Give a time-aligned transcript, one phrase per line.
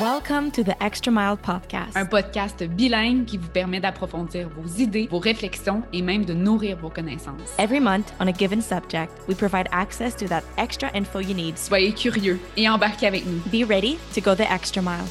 [0.00, 1.94] Welcome to the Extra Mile podcast.
[1.94, 6.78] Un podcast bilingue qui vous permet d'approfondir vos idées, vos réflexions et même de nourrir
[6.78, 7.54] vos connaissances.
[7.58, 11.58] Every month, on a given subject, we provide access to that extra info you need.
[11.58, 13.42] Soyez curieux et embarquez avec nous.
[13.52, 15.04] Be ready to go the extra mile.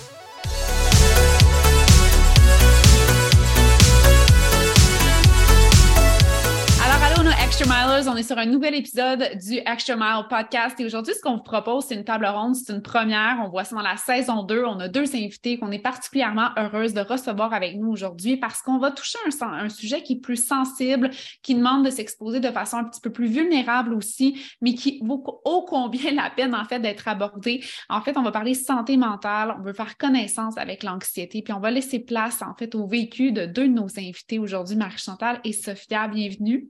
[7.62, 11.44] On est sur un nouvel épisode du Extra Mile podcast et aujourd'hui, ce qu'on vous
[11.44, 13.42] propose, c'est une table ronde, c'est une première.
[13.44, 14.64] On voit ça dans la saison 2.
[14.64, 18.78] On a deux invités qu'on est particulièrement heureuse de recevoir avec nous aujourd'hui parce qu'on
[18.78, 21.10] va toucher un, sujet qui est plus sensible,
[21.44, 25.42] qui demande de s'exposer de façon un petit peu plus vulnérable aussi, mais qui vaut
[25.44, 27.62] ô combien la peine en d'être abordé.
[27.90, 31.60] En fait, on va parler santé mentale, on veut faire connaissance avec l'anxiété, puis on
[31.60, 35.52] va laisser place en fait au vécu de deux de nos invités aujourd'hui, Marie-Chantal et
[35.52, 36.08] Sophia.
[36.08, 36.70] Bienvenue.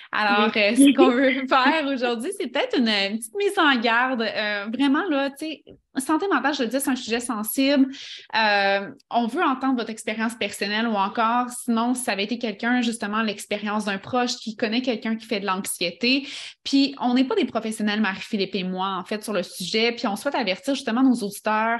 [0.13, 4.21] Alors, euh, ce qu'on veut faire aujourd'hui, c'est peut-être une, petite mise en garde.
[4.21, 5.63] Euh, vraiment, là, tu sais,
[5.99, 7.87] santé mentale, je le dis, c'est un sujet sensible.
[8.35, 12.81] Euh, on veut entendre votre expérience personnelle ou encore, sinon, si ça avait été quelqu'un,
[12.81, 16.27] justement, l'expérience d'un proche qui connaît quelqu'un qui fait de l'anxiété.
[16.65, 19.93] Puis, on n'est pas des professionnels, Marie-Philippe et moi, en fait, sur le sujet.
[19.93, 21.79] Puis, on souhaite avertir justement nos auditeurs,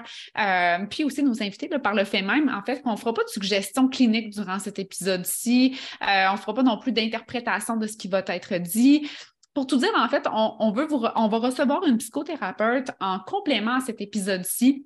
[0.90, 3.30] puis aussi nos invités, par le fait même, en fait, qu'on ne fera pas de
[3.30, 5.78] suggestions cliniques durant cet épisode-ci.
[6.02, 9.10] on ne fera pas non plus d'interprétation de ce qui va être dit.
[9.54, 10.72] Pour tout dire, en fait, on, on
[11.28, 14.86] va recevoir une psychothérapeute en complément à cet épisode-ci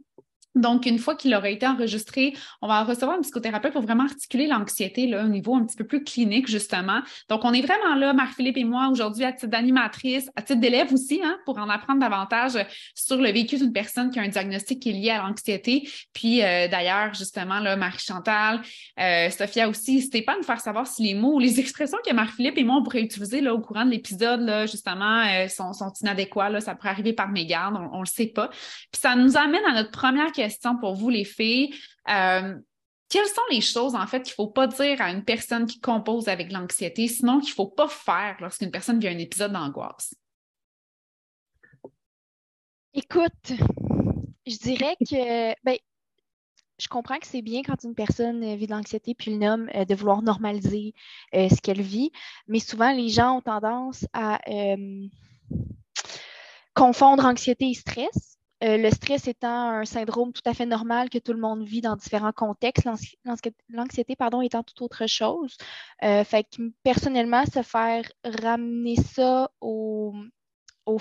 [0.56, 4.48] donc, une fois qu'il aura été enregistré, on va recevoir un psychothérapeute pour vraiment articuler
[4.48, 7.02] l'anxiété au niveau un petit peu plus clinique, justement.
[7.30, 10.94] Donc, on est vraiment là, Marc-Philippe et moi, aujourd'hui, à titre d'animatrice, à titre d'élève
[10.94, 12.54] aussi, hein, pour en apprendre davantage
[12.94, 15.90] sur le vécu d'une personne qui a un diagnostic qui est lié à l'anxiété.
[16.14, 18.62] Puis, euh, d'ailleurs, justement, là, Marie-Chantal,
[19.00, 21.98] euh, Sophia aussi, n'hésitez pas à nous faire savoir si les mots ou les expressions
[22.06, 25.50] que Marc-Philippe et moi, on pourrait utiliser là, au courant de l'épisode, là, justement, euh,
[25.50, 26.48] sont, sont inadéquats.
[26.48, 28.48] Là, ça pourrait arriver par mégarde, on ne le sait pas.
[28.48, 30.45] Puis, ça nous amène à notre première question
[30.80, 31.74] pour vous, les filles.
[32.10, 32.56] Euh,
[33.10, 35.80] quelles sont les choses, en fait, qu'il ne faut pas dire à une personne qui
[35.80, 40.16] compose avec l'anxiété, sinon qu'il ne faut pas faire lorsqu'une personne vit un épisode d'angoisse?
[42.94, 43.52] Écoute,
[44.48, 45.78] je dirais que ben,
[46.80, 49.86] je comprends que c'est bien quand une personne vit de l'anxiété puis le nomme euh,
[49.86, 50.94] de vouloir normaliser
[51.34, 52.12] euh, ce qu'elle vit,
[52.48, 54.40] mais souvent les gens ont tendance à
[56.76, 58.35] confondre anxiété et stress.
[58.64, 61.82] Euh, le stress étant un syndrome tout à fait normal que tout le monde vit
[61.82, 62.88] dans différents contextes,
[63.70, 65.58] l'anxiété pardon, étant tout autre chose.
[66.04, 70.14] Euh, fait que personnellement, se faire ramener ça au,
[70.86, 71.00] au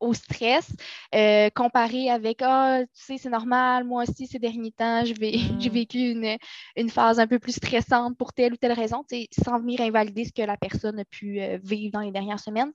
[0.00, 0.70] au stress,
[1.12, 5.72] euh, comparé avec Ah, tu sais, c'est normal, moi aussi, ces derniers temps, j'ai mm.
[5.72, 6.36] vécu une,
[6.76, 9.04] une, phase un peu plus stressante pour telle ou telle raison,
[9.44, 12.72] sans venir invalider ce que la personne a pu vivre dans les dernières semaines.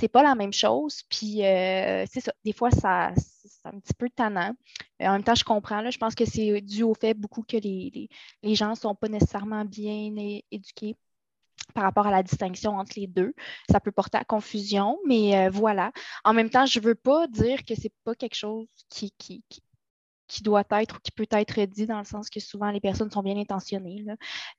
[0.00, 1.02] C'est pas la même chose.
[1.10, 3.12] Puis, c'est ça, des fois, ça,
[3.62, 4.54] c'est un petit peu tannant.
[5.00, 5.80] en même temps, je comprends.
[5.80, 8.08] Là, je pense que c'est dû au fait beaucoup que les, les,
[8.42, 10.14] les gens ne sont pas nécessairement bien
[10.50, 10.96] éduqués
[11.74, 13.34] par rapport à la distinction entre les deux.
[13.70, 15.92] Ça peut porter à confusion, mais euh, voilà.
[16.24, 19.12] En même temps, je ne veux pas dire que ce n'est pas quelque chose qui,
[19.18, 19.42] qui,
[20.28, 23.10] qui, doit être ou qui peut être dit dans le sens que souvent les personnes
[23.10, 24.04] sont bien intentionnées.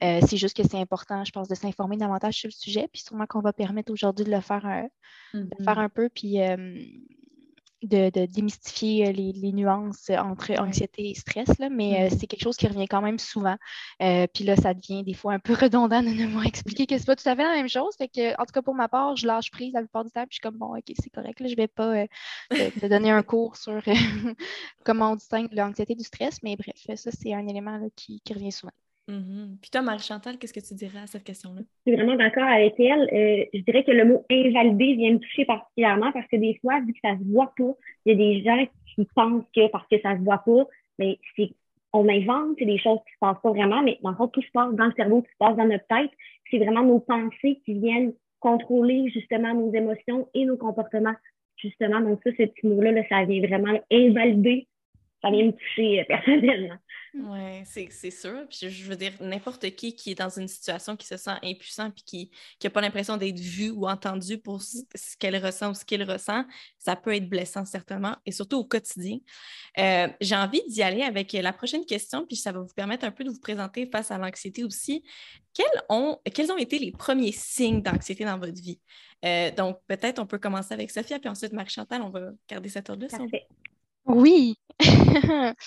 [0.03, 3.01] Euh, c'est juste que c'est important, je pense, de s'informer davantage sur le sujet, puis
[3.01, 4.87] sûrement qu'on va permettre aujourd'hui de le faire, un,
[5.33, 5.63] mm-hmm.
[5.63, 6.79] faire un peu, puis euh,
[7.87, 12.19] de, démystifier euh, les, nuances entre anxiété et stress, là, mais euh, mm-hmm.
[12.19, 13.57] c'est quelque chose qui revient quand même souvent.
[14.01, 17.05] Euh, puis là, ça devient des fois un peu redondant de nous expliquer que c'est
[17.05, 17.95] pas tout à fait la même chose.
[17.97, 20.21] Fait que, en tout cas, pour ma part, je lâche prise la plupart du temps,
[20.21, 22.05] puis je suis comme bon, ok, c'est correct, là, je vais pas
[22.49, 23.81] te, donner un cours sur
[24.83, 28.73] comment on distingue l'anxiété du stress, mais bref, ça, c'est un élément qui revient souvent.
[29.09, 29.57] Mm-hmm.
[29.61, 31.61] Puis toi, Marie-Chantal, qu'est-ce que tu dirais à cette question-là?
[31.85, 33.01] Je suis vraiment d'accord avec elle.
[33.01, 36.79] Euh, je dirais que le mot invalider vient me toucher particulièrement parce que des fois,
[36.79, 37.73] vu que ça se voit pas,
[38.05, 38.65] il y a des gens
[38.95, 40.67] qui pensent que parce que ça se voit pas,
[40.99, 41.51] mais c'est
[41.93, 44.41] on invente, c'est des choses qui se passent pas vraiment, mais dans le fond, tout
[44.41, 46.09] se passe dans le cerveau, tout se passe dans notre tête.
[46.49, 51.13] C'est vraiment nos pensées qui viennent contrôler justement nos émotions et nos comportements.
[51.55, 54.67] Justement, donc ça, ce petit mot-là, là, ça vient vraiment invalider
[55.23, 56.75] ça vient me toucher euh, personnellement.
[57.13, 58.45] Oui, c'est sûr.
[58.49, 61.91] Puis je, veux dire, n'importe qui qui est dans une situation qui se sent impuissant
[61.91, 62.31] puis qui
[62.63, 64.81] n'a pas l'impression d'être vu ou entendu pour ce,
[65.19, 66.43] qu'elle ressent ou ce qu'il ressent,
[66.79, 69.19] ça peut être blessant certainement et surtout au quotidien.
[69.77, 73.11] Euh, j'ai envie d'y aller avec la prochaine question, puis ça va vous permettre un
[73.11, 75.03] peu de vous présenter face à l'anxiété aussi.
[75.53, 78.81] Quels ont, quels ont été les premiers signes d'anxiété dans votre vie?
[79.23, 82.89] Euh, donc, peut-être on peut commencer avec Sophia, puis ensuite Marie-Chantal, on va garder cette
[82.89, 83.07] ordre-là.
[84.05, 84.57] Oui.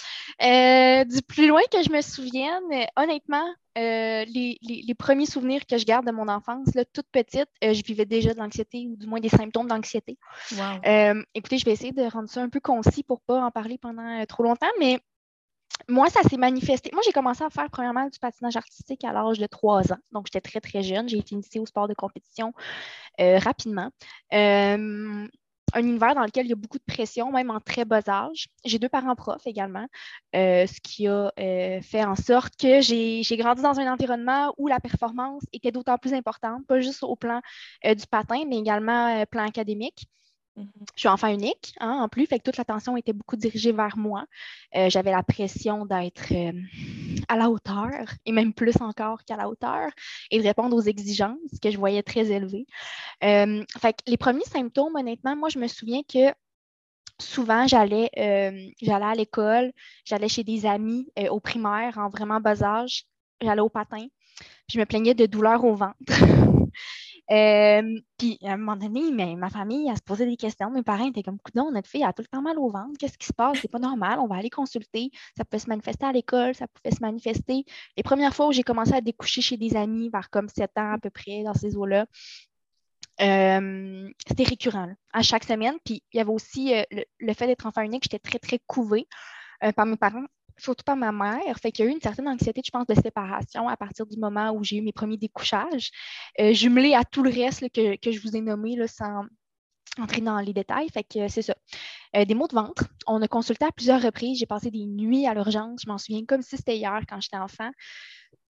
[0.42, 3.46] Euh, du plus loin que je me souvienne, honnêtement,
[3.78, 7.82] euh, les, premiers souvenirs que je garde de mon enfance, là, toute petite, euh, je
[7.82, 10.18] vivais déjà de l'anxiété ou du moins des symptômes d'anxiété.
[11.34, 13.78] écoutez, je vais essayer de rendre ça un peu concis pour ne pas en parler
[13.78, 15.00] pendant trop longtemps, mais
[15.88, 16.90] moi, ça s'est manifesté.
[16.92, 19.98] Moi, j'ai commencé à faire premièrement du patinage artistique à l'âge de 3 ans.
[20.12, 21.08] Donc, j'étais très, très jeune.
[21.08, 22.52] J'ai été initiée au sport de compétition
[23.18, 23.90] rapidement
[25.74, 28.48] un univers dans lequel il y a beaucoup de pression, même en très bas âge.
[28.64, 29.86] J'ai deux parents profs également,
[30.34, 34.68] euh, ce qui a euh, fait en sorte que j'ai grandi dans un environnement où
[34.68, 37.40] la performance était d'autant plus importante, pas juste au plan
[37.84, 40.06] euh, du patin, mais également plan académique.
[40.56, 40.70] Mhm.
[40.94, 43.96] Je suis enfant unique, hein, en plus, fait que toute l'attention était beaucoup dirigée vers
[43.98, 44.24] moi.
[44.74, 46.52] Euh, j'avais la pression d'être euh,
[47.28, 47.90] à la hauteur,
[48.24, 49.90] et même plus encore qu'à la hauteur,
[50.30, 52.66] et de répondre aux exigences que je voyais très élevées.
[53.22, 56.32] Euh, fait que les premiers symptômes, honnêtement, moi, je me souviens que
[57.20, 58.10] souvent, j'allais
[58.80, 59.72] j'allais à l'école,
[60.04, 63.04] j'allais chez des amis au primaire en vraiment bas âge,
[63.40, 64.06] j'allais au patin,
[64.68, 65.96] je me plaignais de douleurs au ventre.
[67.32, 70.70] Euh, puis à un moment donné, ma famille, elle se posait des questions.
[70.70, 72.96] Mes parents étaient comme, non, notre fille a tout le temps mal au ventre.
[72.98, 73.58] Qu'est-ce qui se passe?
[73.60, 74.18] C'est pas normal.
[74.20, 75.10] On va aller consulter.
[75.36, 77.64] Ça peut se manifester à l'école, ça pouvait se manifester.
[77.96, 80.92] Les premières fois où j'ai commencé à découcher chez des amis, vers comme 7 ans
[80.92, 82.06] à peu près, dans ces eaux-là,
[83.22, 85.74] euh, c'était récurrent à chaque semaine.
[85.84, 86.84] Puis il y avait aussi euh,
[87.18, 89.08] le, fait d'être enfant unique, j'étais très, très couvée
[89.74, 90.26] par mes parents
[90.58, 91.58] surtout pas ma mère.
[91.60, 94.18] Fait qu'il y a eu une certaine anxiété, je pense, de séparation à partir du
[94.18, 95.90] moment où j'ai eu mes premiers découchages,
[96.40, 99.24] euh, jumelé à tout le reste que, je vous ai nommé là, sans
[99.98, 100.88] entrer dans les détails.
[100.90, 101.54] Fait que c'est ça.
[102.16, 102.84] Euh, des maux de ventre.
[103.06, 104.38] On a consulté à plusieurs reprises.
[104.38, 105.82] J'ai passé des nuits à l'urgence.
[105.84, 107.70] Je m'en souviens comme si c'était hier quand j'étais enfant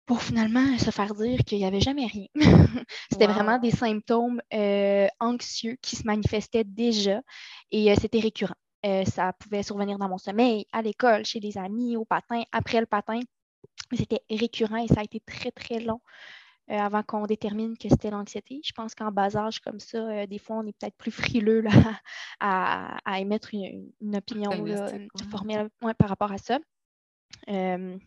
[0.06, 2.26] pour finalement se faire dire qu'il n'y avait jamais rien.
[3.12, 7.20] c'était vraiment des symptômes euh, anxieux qui se manifestaient déjà
[7.70, 8.56] et c'était récurrent.
[8.86, 12.80] Euh, ça pouvait survenir dans mon sommeil, à l'école, chez des amis, au patin, après
[12.80, 13.20] le patin.
[13.92, 16.00] C'était récurrent et ça a été très, très long
[16.70, 18.60] euh, avant qu'on détermine que c'était l'anxiété.
[18.64, 21.62] Je pense qu'en bas âge comme ça, euh, des fois, on est peut-être plus frileux
[22.40, 24.50] à, émettre une, opinion
[25.30, 25.68] formelle
[25.98, 26.58] par rapport à ça.
[27.46, 27.98] on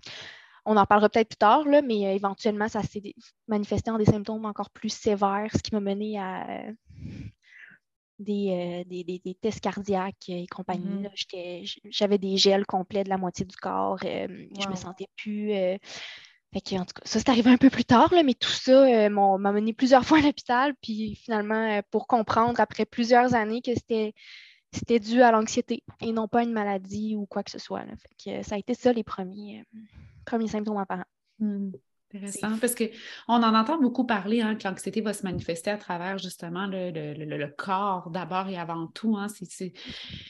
[0.66, 3.14] en parlera peut-être plus tard, là, mais éventuellement, ça s'est
[3.48, 6.64] manifesté en des symptômes encore plus sévères, ce qui m'a mené à,
[8.22, 11.04] euh, des, des, tests cardiaques et compagnie.
[11.04, 11.80] Mm-hmm.
[11.90, 14.00] J'avais des gels complets de la moitié du corps.
[14.06, 14.28] Euh,
[14.60, 15.52] je me sentais plus.
[15.54, 15.78] Euh,
[16.56, 19.74] en tout cas, ça, c'est arrivé un peu plus tard, mais tout ça m'a mené
[19.74, 20.76] plusieurs fois à l'hôpital.
[20.82, 24.14] Puis finalement, pour comprendre après plusieurs années que c'était
[24.72, 27.84] c'était dû à l'anxiété et non pas une maladie ou quoi que ce soit.
[28.42, 29.64] ça a été ça les premiers,
[30.26, 31.04] premiers symptômes apparents.
[31.40, 31.72] Mm.
[32.14, 36.20] Intéressant, parce qu'on en entend beaucoup parler hein, que l'anxiété va se manifester à travers
[36.20, 39.18] justement le, corps d'abord et avant tout.
[39.18, 39.28] Hein,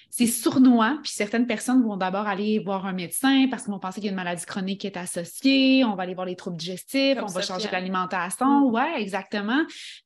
[0.09, 3.99] c'est sournois, puis certaines personnes vont d'abord aller voir un médecin parce qu'ils vont penser
[3.99, 6.57] qu'il y a une maladie chronique qui est associée, on va aller voir les troubles
[6.57, 8.69] digestifs, on va changer l'alimentation.
[8.69, 8.73] Mm.
[8.73, 9.61] Oui, exactement.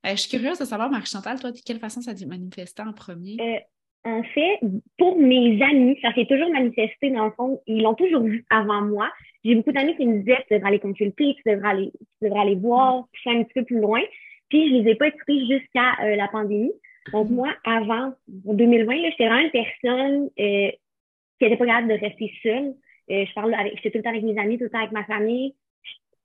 [0.05, 2.93] Euh, je suis curieuse de savoir, Marie-Chantal, toi, de quelle façon ça s'est manifesté en
[2.93, 3.37] premier?
[3.39, 3.59] Euh,
[4.05, 4.59] en fait,
[4.97, 8.81] pour mes amis, ça s'est toujours manifesté dans le fond, ils l'ont toujours vu avant
[8.81, 9.11] moi.
[9.43, 12.41] J'ai beaucoup d'amis qui me disaient, tu devrais aller consulter, tu devrais aller, tu devrais
[12.41, 14.01] aller voir, un petit peu plus loin.
[14.49, 16.71] Puis, je les ai pas écoutés jusqu'à euh, la pandémie.
[17.11, 18.13] Donc, moi, avant,
[18.47, 22.73] en 2020, j'étais vraiment une personne euh, qui n'était pas capable de rester seule.
[23.09, 24.91] Euh, je parle avec, j'étais tout le temps avec mes amis, tout le temps avec
[24.91, 25.53] ma famille.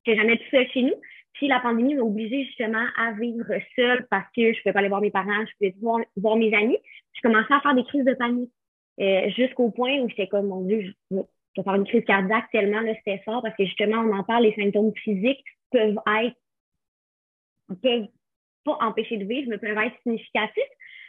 [0.05, 0.95] J'étais jamais tout seule chez nous.
[1.33, 4.89] Puis la pandémie m'a obligée justement à vivre seule parce que je pouvais pas aller
[4.89, 6.77] voir mes parents, je pouvais voir, voir mes amis.
[7.23, 8.51] Commençais à faire des crises de panique.
[8.99, 11.17] Euh, jusqu'au point où j'étais comme, mon Dieu, je,
[11.55, 14.23] je vais faire une crise cardiaque tellement là, c'était fort parce que justement, on en
[14.23, 16.35] parle, les symptômes physiques peuvent être,
[17.81, 18.07] peuvent
[18.65, 20.63] pas empêcher de vivre, mais peuvent être significatifs.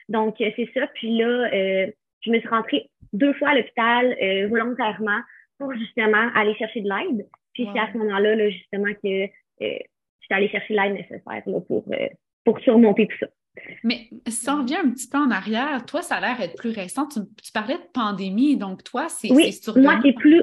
[0.09, 0.87] Donc, euh, c'est ça.
[0.95, 1.91] Puis là, euh,
[2.21, 5.21] je me suis rentrée deux fois à l'hôpital euh, volontairement
[5.59, 7.27] pour justement aller chercher de l'aide.
[7.53, 9.29] Puis c'est à ce moment-là, là, justement, que
[9.61, 9.89] j'étais
[10.31, 11.85] allée chercher l'aide nécessaire là, pour,
[12.45, 13.29] pour surmonter tout ça.
[13.83, 16.71] Mais si on revient un petit peu en arrière, toi, ça a l'air d'être plus
[16.71, 17.07] récent.
[17.07, 17.21] Tu,
[17.53, 20.43] parlais de pandémie, donc toi, c'est oui, Moi, c'est plus,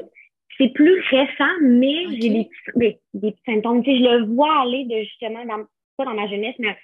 [0.58, 3.84] c'est plus récent, mais j'ai des, des, des, petits symptômes.
[3.84, 5.66] Tu sais, je le vois aller de justement, dans,
[5.98, 6.78] pas dans ma jeunesse, mais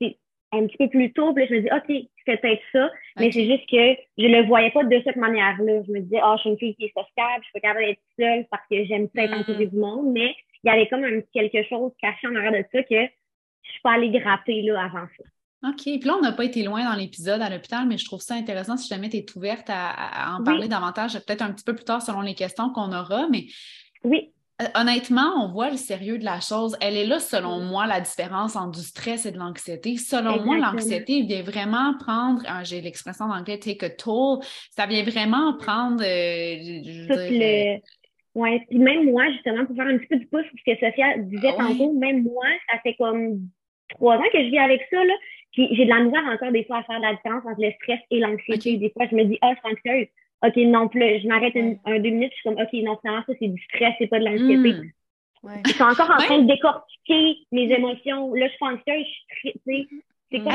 [0.00, 0.16] c'est
[0.52, 1.32] un petit peu plus tôt.
[1.32, 2.90] Puis là, je me dis, OK, c'est peut-être ça.
[3.18, 5.82] Mais c'est juste que je le voyais pas de cette manière-là.
[5.86, 7.60] Je me disais, ah, oh, je suis une fille qui est sociable, je suis pas
[7.60, 9.40] capable d'être seule parce que j'aime ça être mm.
[9.40, 10.12] entourée du monde.
[10.12, 13.02] Mais il y avait comme un quelque chose caché en arrière de ça que
[13.64, 15.24] je suis pas allée grapper là avant ça.
[15.66, 15.82] OK.
[15.82, 18.34] Puis là, on n'a pas été loin dans l'épisode à l'hôpital, mais je trouve ça
[18.34, 21.84] intéressant si jamais tu es ouverte à, en parler davantage, peut-être un petit peu plus
[21.84, 23.28] tard selon les questions qu'on aura.
[23.30, 23.46] Mais
[24.04, 24.30] oui.
[24.62, 26.76] Euh, honnêtement, on voit le sérieux de la chose.
[26.80, 29.96] Elle est là, selon moi, la différence entre du stress et de l'anxiété.
[29.96, 34.38] Selon moi, l'anxiété vient vraiment prendre, j'ai l'expression en anglais, take a toll.
[34.70, 36.04] Ça vient vraiment prendre.
[36.04, 37.78] Euh,
[38.36, 41.18] oui, puis même moi, justement, pour faire un petit peu du pouce, ce que Sophia
[41.18, 43.40] disait ah tantôt, même moi, ça fait comme
[43.90, 45.14] trois ans que je vis avec ça, là.
[45.54, 48.00] Puis j'ai de la misère encore des fois à faire la différence entre le stress
[48.10, 48.76] et l'anxiété.
[48.76, 50.08] Des fois, je me dis, ah, je suis anxieuse.
[50.44, 53.32] OK, non, plus, je m'arrête un, deux minutes, je suis comme, OK, non, finalement, ça,
[53.38, 54.72] c'est du stress, c'est pas de l'anxiété.
[54.74, 54.90] Hmm.
[55.44, 55.62] Ouais.
[55.66, 58.34] Je suis encore en train de décortiquer mes émotions.
[58.34, 59.86] Là, je suis anxieuse, je suis, sais,
[60.30, 60.54] c'est quoi?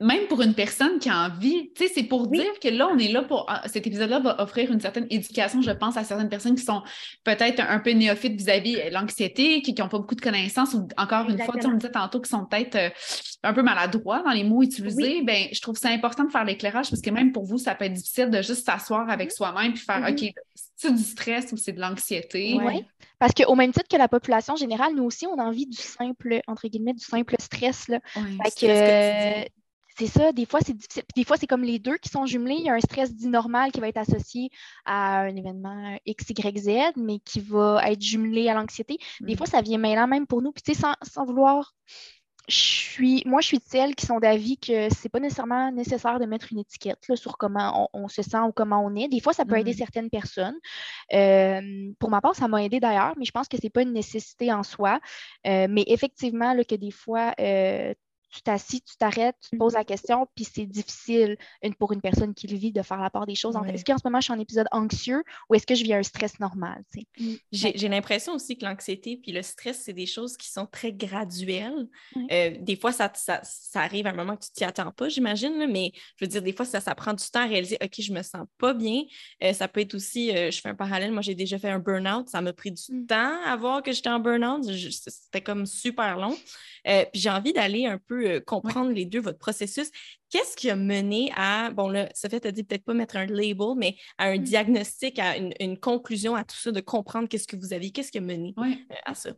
[0.00, 2.98] Même pour une personne qui a envie, tu sais, c'est pour dire que là, on
[2.98, 3.46] est là pour.
[3.48, 6.82] Ah, cet épisode-là va offrir une certaine éducation, je pense, à certaines personnes qui sont
[7.22, 11.30] peut-être un peu néophytes vis-à-vis euh, l'anxiété, qui n'ont pas beaucoup de connaissances, ou encore
[11.30, 12.90] une fois, on me disait tantôt, qui sont peut-être euh,
[13.44, 15.22] un peu maladroits dans les mots utilisés.
[15.22, 17.84] Ben, je trouve ça important de faire l'éclairage parce que même pour vous, ça peut
[17.84, 19.36] être difficile de juste s'asseoir avec mm-hmm.
[19.36, 20.26] soi-même puis faire, mm-hmm.
[20.26, 20.34] OK,
[20.76, 22.58] c'est du stress ou c'est de l'anxiété.
[22.60, 22.84] Oui.
[23.20, 26.40] Parce qu'au même titre que la population générale, nous aussi, on a envie du simple,
[26.48, 27.86] entre guillemets, du simple stress.
[27.88, 28.00] Là.
[28.12, 29.48] fait que,
[29.96, 31.04] c'est ça, des fois, c'est difficile.
[31.14, 32.56] Des fois, c'est comme les deux qui sont jumelés.
[32.58, 34.50] Il y a un stress dit normal qui va être associé
[34.84, 38.98] à un événement X, Y, Z, mais qui va être jumelé à l'anxiété.
[39.20, 39.36] Des mm.
[39.36, 40.50] fois, ça vient mêlant même pour nous.
[40.50, 41.74] Puis, tu sais, sans, vouloir.
[42.48, 46.18] Je suis, moi, je suis de celles qui sont d'avis que c'est pas nécessairement nécessaire
[46.18, 49.08] de mettre une étiquette là, sur comment on, se sent ou comment on est.
[49.08, 49.76] Des fois, ça peut aider mm.
[49.78, 50.56] certaines personnes.
[51.14, 53.92] Euh, pour ma part, ça m'a aidé d'ailleurs, mais je pense que c'est pas une
[53.92, 55.00] nécessité en soi.
[55.46, 57.94] Euh, mais effectivement, là, que des fois, euh,
[58.34, 59.86] tu t'assis, tu t'arrêtes, tu te poses la mm-hmm.
[59.86, 63.26] question, puis c'est difficile une, pour une personne qui le vit de faire la part
[63.26, 63.56] des choses.
[63.68, 66.02] Est-ce qu'en ce moment, je suis en épisode anxieux ou est-ce que je vis un
[66.02, 66.82] stress normal?
[67.18, 67.34] Mm.
[67.52, 71.88] J'ai l'impression aussi que l'anxiété puis le stress, c'est des choses qui sont très graduelles.
[72.30, 73.40] Euh, des fois, ça, ça,
[73.74, 76.52] arrive à un moment que tu t'y attends pas, j'imagine, mais je veux dire, des
[76.52, 79.02] fois, ça, ça prend du temps à réaliser, OK, je me sens pas bien.
[79.42, 81.78] Euh, ça peut être aussi, euh, je fais un parallèle, moi, j'ai déjà fait un
[81.78, 82.28] burn-out.
[82.28, 83.06] Ça m'a pris du mm.
[83.06, 84.64] temps à voir que j'étais en burn-out.
[84.64, 86.36] C'était comme super long.
[86.84, 89.90] puis j'ai envie d'aller un peu euh, comprendre les deux, votre processus.
[90.30, 93.74] Qu'est-ce qui a mené à, bon là, Sophie t'a dit peut-être pas mettre un label,
[93.76, 94.42] mais à un mm.
[94.42, 98.18] diagnostic, à une, conclusion à tout ça, de comprendre qu'est-ce que vous aviez, qu'est-ce qui
[98.18, 99.30] a mené euh, à ça?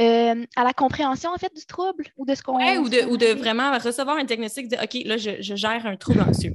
[0.00, 3.04] Euh, à la compréhension en fait du trouble ou de ce qu'on ouais, ou de,
[3.08, 6.54] ou de vraiment recevoir un diagnostic de OK, là, je, gère un trouble anxieux.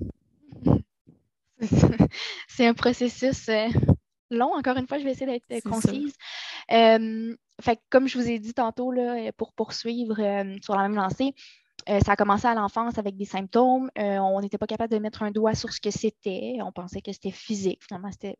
[2.49, 3.49] C'est un processus
[4.29, 6.13] long, encore une fois, je vais essayer d'être concise.
[6.69, 10.15] fait comme je vous ai dit tantôt, là, pour poursuivre
[10.61, 11.33] sur la même lancée,
[11.87, 13.89] ça a commencé à l'enfance avec des symptômes.
[13.95, 16.57] on n'était pas capable de mettre un doigt sur ce que c'était.
[16.61, 17.83] On pensait que c'était physique.
[17.87, 18.37] Finalement, c'était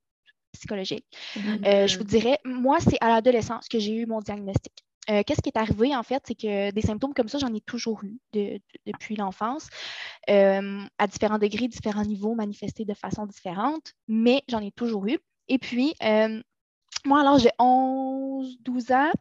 [0.53, 1.05] psychologique.
[1.35, 1.87] Mmh.
[1.87, 4.73] je vous dirais, moi, c'est à l'adolescence que j'ai eu mon diagnostic.
[5.07, 8.03] Qu'est-ce qui est arrivé, en fait, c'est que des symptômes comme ça, j'en ai toujours
[8.03, 8.19] eu
[8.85, 9.69] depuis l'enfance,
[10.27, 15.17] à différents degrés, différents niveaux, manifestés de façon différente, mais j'en ai toujours eu.
[15.49, 16.41] Et puis, euh,
[17.05, 19.11] moi, alors, j'ai 11, 12 ans.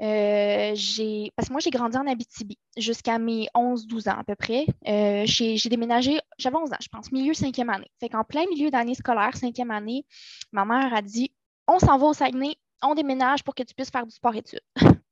[0.00, 4.34] Euh, j'ai parce que moi, j'ai grandi en Abitibi jusqu'à mes 11-12 ans à peu
[4.34, 4.66] près.
[4.88, 7.90] Euh, j'ai déménagé, j'avais 11 ans, je pense, milieu cinquième année.
[8.00, 10.04] Fait qu'en plein milieu d'année scolaire, cinquième année,
[10.50, 11.32] ma mère a dit
[11.68, 14.60] On s'en va au Saguenay, on déménage pour que tu puisses faire du sport-études.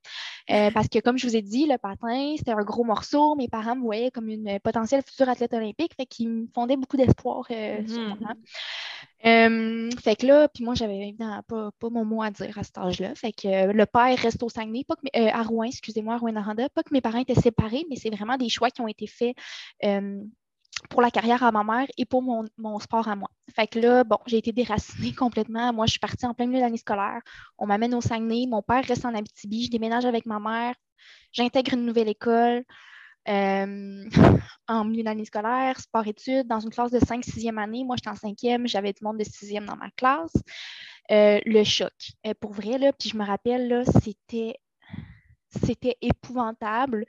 [0.50, 3.36] Euh, parce que, comme je vous ai dit, le patin, c'était un gros morceau.
[3.36, 6.96] Mes parents me voyaient comme une potentielle future athlète olympique, fait qu'ils me fondaient beaucoup
[6.96, 8.20] d'espoir euh, sur mm-hmm.
[8.20, 8.34] moi.
[9.24, 12.78] Euh, fait que là, puis moi, j'avais évidemment pas, mon mot à dire à cet
[12.78, 13.14] âge-là.
[13.14, 16.68] Fait que le père reste au Saguenay, pas que, à Rouen, excusez-moi, à Rouen-Noranda.
[16.70, 19.36] Pas que mes parents étaient séparés, mais c'est vraiment des choix qui ont été faits
[20.88, 23.28] pour la carrière à ma mère et pour mon, sport à moi.
[23.54, 25.72] Fait que là, bon, j'ai été déracinée complètement.
[25.72, 27.20] Moi, je suis partie en plein milieu de l'année scolaire.
[27.58, 28.46] On m'amène au Saguenay.
[28.48, 29.66] Mon père reste en Abitibi.
[29.66, 30.74] Je déménage avec ma mère.
[31.32, 32.64] J'intègre une nouvelle école
[33.28, 34.04] euh,
[34.68, 37.84] en milieu d'année scolaire, sport-études, dans une classe de 5-6e année.
[37.84, 38.66] Moi, j'étais en 5e.
[38.66, 40.32] J'avais du monde de 6e dans ma classe.
[41.10, 41.92] Euh, le choc.
[42.26, 44.56] Euh, pour vrai, là, puis je me rappelle, là, c'était
[45.64, 47.04] c'était épouvantable.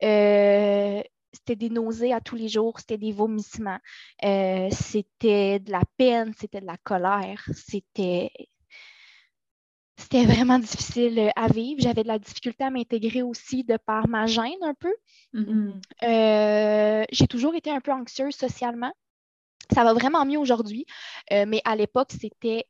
[0.00, 3.78] C'était des nausées à tous les jours, c'était des vomissements,
[4.20, 8.30] c'était de la peine, c'était de la colère, c'était
[10.00, 11.80] c'était vraiment difficile à vivre.
[11.80, 14.94] J'avais de la difficulté à m'intégrer aussi de par ma gêne un peu.
[15.34, 15.72] Mm-hmm.
[16.02, 18.92] Euh, j'ai toujours été un peu anxieuse socialement.
[19.72, 20.84] Ça va vraiment mieux aujourd'hui,
[21.32, 22.64] euh, mais à l'époque, c'était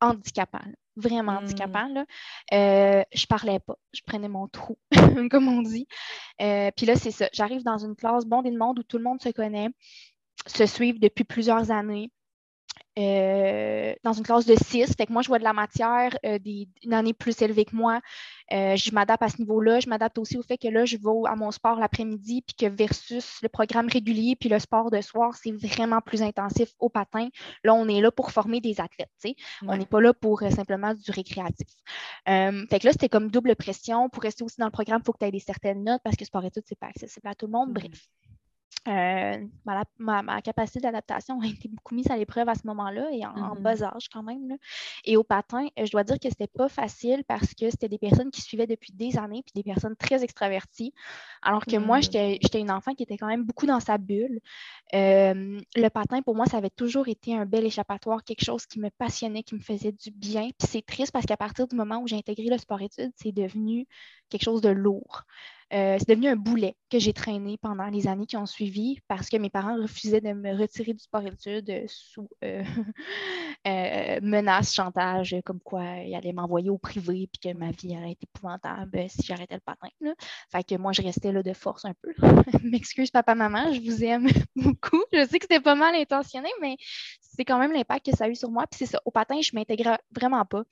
[0.00, 0.64] handicapant
[0.96, 1.44] vraiment mmh.
[1.44, 1.88] handicapant.
[1.88, 2.04] Là.
[2.52, 4.78] Euh, je parlais pas, je prenais mon trou,
[5.30, 5.86] comme on dit.
[6.40, 7.28] Euh, puis là, c'est ça.
[7.32, 9.68] J'arrive dans une classe bondée de monde où tout le monde se connaît,
[10.46, 12.10] se suivent depuis plusieurs années.
[12.98, 14.94] Euh, dans une classe de 6.
[14.96, 16.38] Fait que moi, je vois de la matière euh,
[16.82, 18.00] une année plus élevée que moi.
[18.52, 19.80] Euh, je m'adapte à ce niveau-là.
[19.80, 22.66] Je m'adapte aussi au fait que là, je vais à mon sport l'après-midi, puis que
[22.66, 27.28] versus le programme régulier, puis le sport de soir, c'est vraiment plus intensif au patin.
[27.62, 29.08] Là, on est là pour former des athlètes.
[29.66, 31.68] On n'est pas là pour simplement du récréatif.
[32.26, 34.08] fait que là, c'était comme double pression.
[34.08, 36.16] Pour rester aussi dans le programme, il faut que tu aies des certaines notes parce
[36.16, 37.70] que sport études, c'est pas accessible à tout le monde.
[37.70, 37.88] Mm-hmm.
[37.88, 38.08] Bref.
[38.88, 39.46] Euh,
[39.98, 43.60] ma, capacité d'adaptation a été beaucoup mise à l'épreuve à ce moment-là et en, mm-hmm.
[43.60, 44.56] bas âge quand même.
[45.04, 47.98] Et au patin, euh, je dois dire que c'était pas facile parce que c'était des
[47.98, 50.94] personnes qui suivaient depuis des années puis des personnes très extraverties.
[51.42, 52.02] Alors que moi, mm.
[52.02, 54.40] j'étais une enfant qui était quand même beaucoup dans sa bulle.
[54.94, 58.80] Euh, le patin, pour moi, ça avait toujours été un bel échappatoire, quelque chose qui
[58.80, 60.48] me passionnait, qui me faisait du bien.
[60.58, 63.86] Puis c'est triste parce qu'à partir du moment où j'ai intégré le sport-études, c'est devenu
[64.30, 65.24] quelque chose de lourd.
[65.72, 69.28] Euh, c'est devenu un boulet que j'ai traîné pendant les années qui ont suivi parce
[69.28, 72.64] que mes parents refusaient de me retirer du sport-études euh, sous euh,
[74.22, 78.24] menace, chantage, comme quoi ils allaient m'envoyer au privé puis que ma vie allait être
[78.24, 79.88] épouvantable si j'arrêtais le patin.
[80.50, 82.12] Fait que moi, je restais là de force un peu.
[82.64, 85.02] M'excuse, papa, maman, je vous aime beaucoup.
[85.12, 86.76] Je sais que c'était pas mal intentionné, mais
[87.20, 88.66] c'est quand même l'impact que ça a eu sur moi.
[88.66, 90.64] Puis c'est ça, au patin, je m'intégrais vraiment pas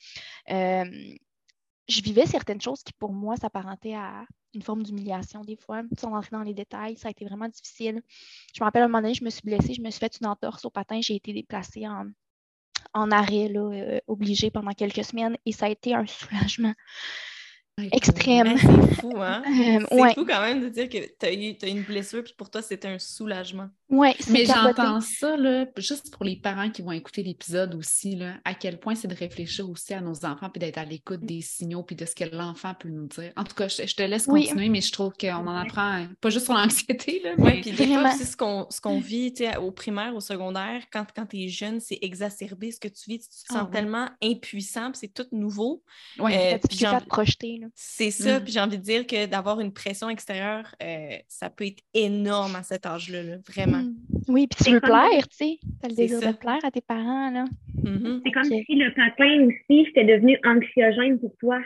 [1.89, 4.25] je vivais certaines choses qui, pour moi, s'apparentaient à
[4.59, 6.97] une forme d'humiliation des fois, sans rentrer dans les détails.
[6.97, 8.03] Ça a été vraiment difficile.
[8.55, 10.19] Je me rappelle, à un moment donné, je me suis blessée, je me suis fait
[10.21, 15.37] une entorse au patin, j'ai été déplacée en, arrêt, là, euh, obligée pendant quelques semaines,
[15.47, 16.75] et ça a été un soulagement
[17.93, 18.57] extrême.
[18.59, 19.43] C'est fou, hein?
[19.49, 22.35] Euh, c'est fou quand même de dire que tu as eu as une blessure, puis
[22.37, 23.69] pour toi, c'était un soulagement.
[23.91, 28.35] Oui, Mais j'entends ça, là, juste pour les parents qui vont écouter l'épisode aussi, là,
[28.45, 31.41] à quel point c'est de réfléchir aussi à nos enfants, puis d'être à l'écoute des
[31.41, 33.33] signaux, puis de ce que l'enfant peut nous dire.
[33.37, 36.29] En tout cas, je, te laisse continuer, mais je trouve qu'on en apprend, hein, pas
[36.29, 37.23] juste sur l'anxiété.
[37.39, 41.39] Oui, puis des fois aussi, ce qu'on vit au primaire, au secondaire, quand, quand tu
[41.45, 43.21] es jeune, c'est exacerbé ce que tu vis.
[43.21, 45.83] Tu te sens ah tellement impuissant, puis c'est tout nouveau.
[46.19, 47.61] Oui, euh, puis te projeter.
[47.75, 48.45] C'est ça, mm.
[48.45, 52.55] puis j'ai envie de dire que d'avoir une pression extérieure, euh, ça peut être énorme
[52.57, 53.78] à cet âge-là, vraiment.
[53.79, 53.97] Mm.
[54.29, 55.59] Oui, puis tu veux plaire, tu sais.
[55.61, 57.45] Tu as le désir de plaire à tes parents, là.
[57.83, 58.21] Mm-hmm.
[58.25, 61.59] C'est comme si le patin aussi, c'était devenu anxiogène pour toi.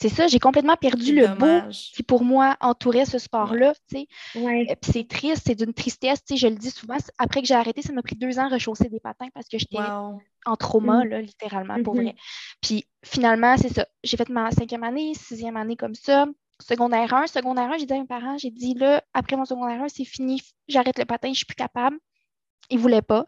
[0.00, 4.06] C'est ça, j'ai complètement perdu le beau qui, pour moi, entourait ce sport-là, tu sais.
[4.36, 4.66] Ouais.
[4.70, 6.96] Euh, puis c'est triste, c'est d'une tristesse, tu sais, je le dis souvent.
[7.18, 9.58] Après que j'ai arrêté, ça m'a pris deux ans à rechausser des patins parce que
[9.58, 11.08] j'étais en trauma, mm.
[11.08, 12.02] là, littéralement, pour mm-hmm.
[12.02, 12.14] vrai.
[12.62, 13.86] Puis finalement, c'est ça.
[14.04, 16.26] J'ai fait ma cinquième année, sixième année comme ça
[16.62, 17.26] secondaire 1.
[17.26, 20.04] Secondaire 1, j'ai dit à mes parents, j'ai dit là, après mon secondaire 1, c'est
[20.04, 21.98] fini, j'arrête le patin, je suis plus capable.
[22.70, 23.26] Ils ne voulaient pas.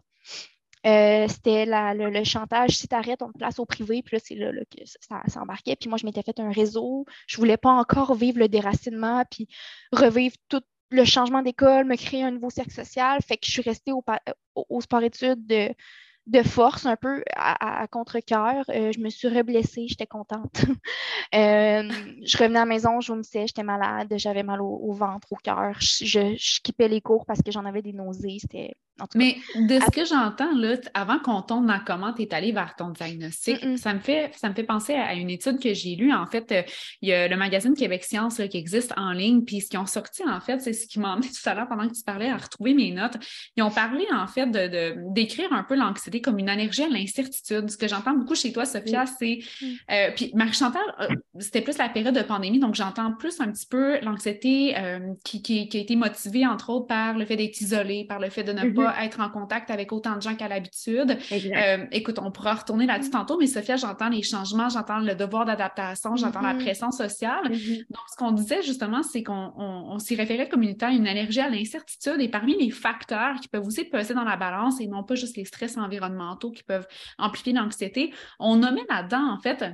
[0.87, 4.35] Euh, c'était le, chantage, si tu arrêtes, on te place au privé, puis là, c'est
[4.35, 5.77] là, que ça, s'embarquait.
[5.77, 7.05] Puis moi, je m'étais fait un réseau.
[7.27, 9.47] Je ne voulais pas encore vivre le déracinement, puis
[9.93, 13.21] revivre tout le changement d'école, me créer un nouveau cercle social.
[13.23, 14.03] Fait que je suis restée au,
[14.55, 15.73] au sport-études de
[16.31, 18.65] de force un peu à, contre-cœur.
[18.69, 20.65] Euh, je me suis reblessée, j'étais contente.
[21.33, 21.89] Euh,
[22.25, 25.75] je revenais à la maison, je vomissais, j'étais malade, j'avais mal au, ventre, au cœur.
[25.79, 28.39] Je, je, je, les cours parce que j'en avais des nausées.
[28.41, 28.75] C'était
[29.15, 32.75] mais de ce que j'entends, là, avant qu'on tombe dans comment tu es allé vers
[32.77, 36.13] ton diagnostic, ça me, fait, ça me fait penser à une étude que j'ai lue.
[36.13, 36.63] En fait, euh,
[37.03, 39.43] il y a le magazine Québec Science qui existe en ligne.
[39.45, 41.69] Puis ce qu'ils ont sorti, en fait, c'est ce qui m'a emmené tout à l'heure
[41.69, 43.17] pendant que tu parlais à retrouver mes notes.
[43.57, 47.71] Ils ont parlé, en fait, de, d'écrire un peu l'anxiété comme une allergie à l'incertitude.
[47.71, 49.41] Ce que j'entends beaucoup chez toi, Sophia, c'est.
[49.91, 53.67] Euh, puis Marie-Chantal, euh, c'était plus la période de pandémie, donc j'entends plus un petit
[53.67, 54.75] peu l'anxiété
[55.25, 58.31] qui, qui, qui, a été motivée, entre autres, par le fait d'être isolée, par le
[58.31, 58.75] fait de ne mm-hmm.
[58.75, 61.17] pas être en contact avec autant de gens qu'à l'habitude.
[61.33, 63.13] Euh, écoute, on pourra retourner là-dessus mm-hmm.
[63.13, 66.65] tantôt, mais Sophia, j'entends les changements, j'entends le devoir d'adaptation, j'entends la mm-hmm.
[66.65, 67.51] pression sociale.
[67.51, 67.79] Mm-hmm.
[67.91, 72.21] Donc, ce qu'on disait justement, c'est qu'on s'y référait comme une, une allergie à l'incertitude
[72.21, 75.37] et parmi les facteurs qui peuvent aussi peser dans la balance et non pas juste
[75.37, 76.87] les stress environnementaux qui peuvent
[77.19, 79.65] amplifier l'anxiété, on nommait là-dedans, en fait,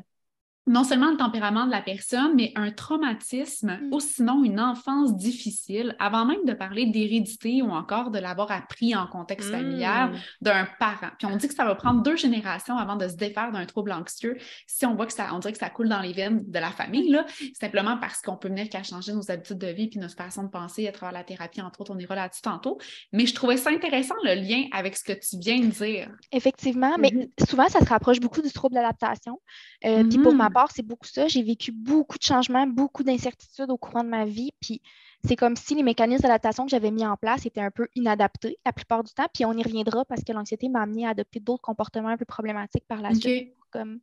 [0.67, 3.93] non seulement le tempérament de la personne, mais un traumatisme mm.
[3.93, 8.97] ou sinon une enfance difficile, avant même de parler d'hérédité ou encore de l'avoir appris
[8.97, 10.17] en contexte familial mm.
[10.41, 11.11] d'un parent.
[11.19, 13.93] Puis on dit que ça va prendre deux générations avant de se défaire d'un trouble
[13.93, 16.59] anxieux si on voit que ça, on dirait que ça coule dans les veines de
[16.59, 17.25] la famille, là,
[17.59, 20.49] simplement parce qu'on peut venir qu'à changer nos habitudes de vie puis notre façon de
[20.49, 22.79] penser à travers la thérapie, entre autres, on ira là-dessus tantôt.
[23.13, 26.11] Mais je trouvais ça intéressant le lien avec ce que tu viens de dire.
[26.33, 27.49] Effectivement, mais mm-hmm.
[27.49, 29.41] souvent ça se rapproche beaucoup du trouble d'adaptation.
[29.85, 31.29] Euh, puis pour ma c'est beaucoup ça.
[31.29, 34.53] J'ai vécu beaucoup de changements, beaucoup d'incertitudes au courant de ma vie.
[34.61, 34.81] Puis
[35.25, 38.59] c'est comme si les mécanismes d'adaptation que j'avais mis en place étaient un peu inadaptés
[38.65, 39.27] la plupart du temps.
[39.33, 42.25] Puis on y reviendra parce que l'anxiété m'a amené à adopter d'autres comportements un peu
[42.25, 44.01] problématiques par la suite, comme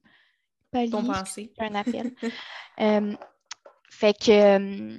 [0.72, 0.94] pallier,
[1.60, 2.13] un appel.
[2.80, 3.13] Euh,
[3.88, 4.98] fait que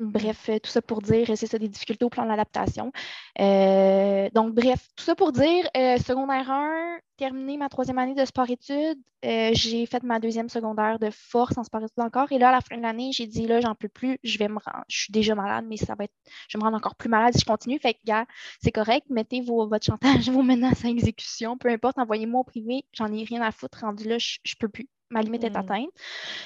[0.00, 2.92] euh, Bref, tout ça pour dire, c'est ça des difficultés au plan d'adaptation.
[3.40, 8.24] Euh, donc, bref, tout ça pour dire, euh, secondaire 1, terminé ma troisième année de
[8.24, 12.30] sport-études, euh, j'ai fait ma deuxième secondaire de force en sport-études encore.
[12.30, 14.48] Et là, à la fin de l'année, j'ai dit, là, j'en peux plus, je vais
[14.48, 16.14] me rendre, je suis déjà malade, mais ça va être,
[16.48, 17.78] je vais me rendre encore plus malade si je continue.
[17.78, 18.26] Fait que, gars,
[18.62, 22.84] c'est correct, mettez vos, votre chantage, vos menaces à exécution, peu importe, envoyez-moi au privé,
[22.92, 24.88] j'en ai rien à foutre, rendu là, je, je peux plus.
[25.10, 25.56] Ma limite est mm.
[25.56, 25.88] atteinte.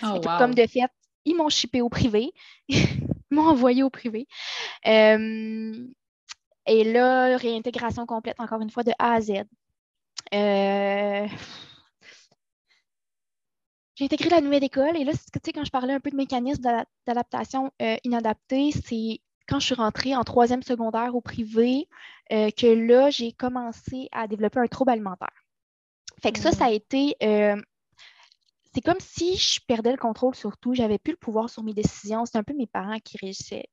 [0.03, 0.91] Oh, comme de fait,
[1.25, 2.33] ils m'ont chippé au privé.
[3.31, 4.27] m'ont envoyé au privé.
[4.87, 5.87] Euh,
[6.67, 9.31] et là, réintégration complète, encore une fois, de A à Z.
[10.35, 11.27] Euh,
[13.95, 16.17] j'ai intégré la nouvelle école et là, tu sais, quand je parlais un peu de
[16.17, 16.63] mécanisme
[17.07, 21.89] d'adaptation euh, inadapté, c'est quand je suis rentrée en troisième secondaire au privé
[22.31, 25.33] que là, j'ai commencé à développer un trouble alimentaire.
[26.23, 27.17] Fait que ça, ça a été
[28.73, 31.75] c'est comme si je perdais le contrôle sur tout, j'avais plus le pouvoir sur mes
[31.75, 32.25] décisions.
[32.25, 33.67] C'était un peu mes parents qui régissaient,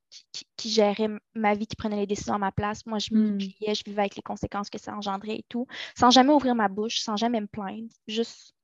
[0.55, 2.85] qui, géraient ma vie, qui prenaient les décisions à ma place.
[2.87, 3.39] Moi, je me hmm.
[3.39, 6.99] je vivais avec les conséquences que ça engendrait et tout, sans jamais ouvrir ma bouche,
[6.99, 8.55] sans jamais me plaindre, juste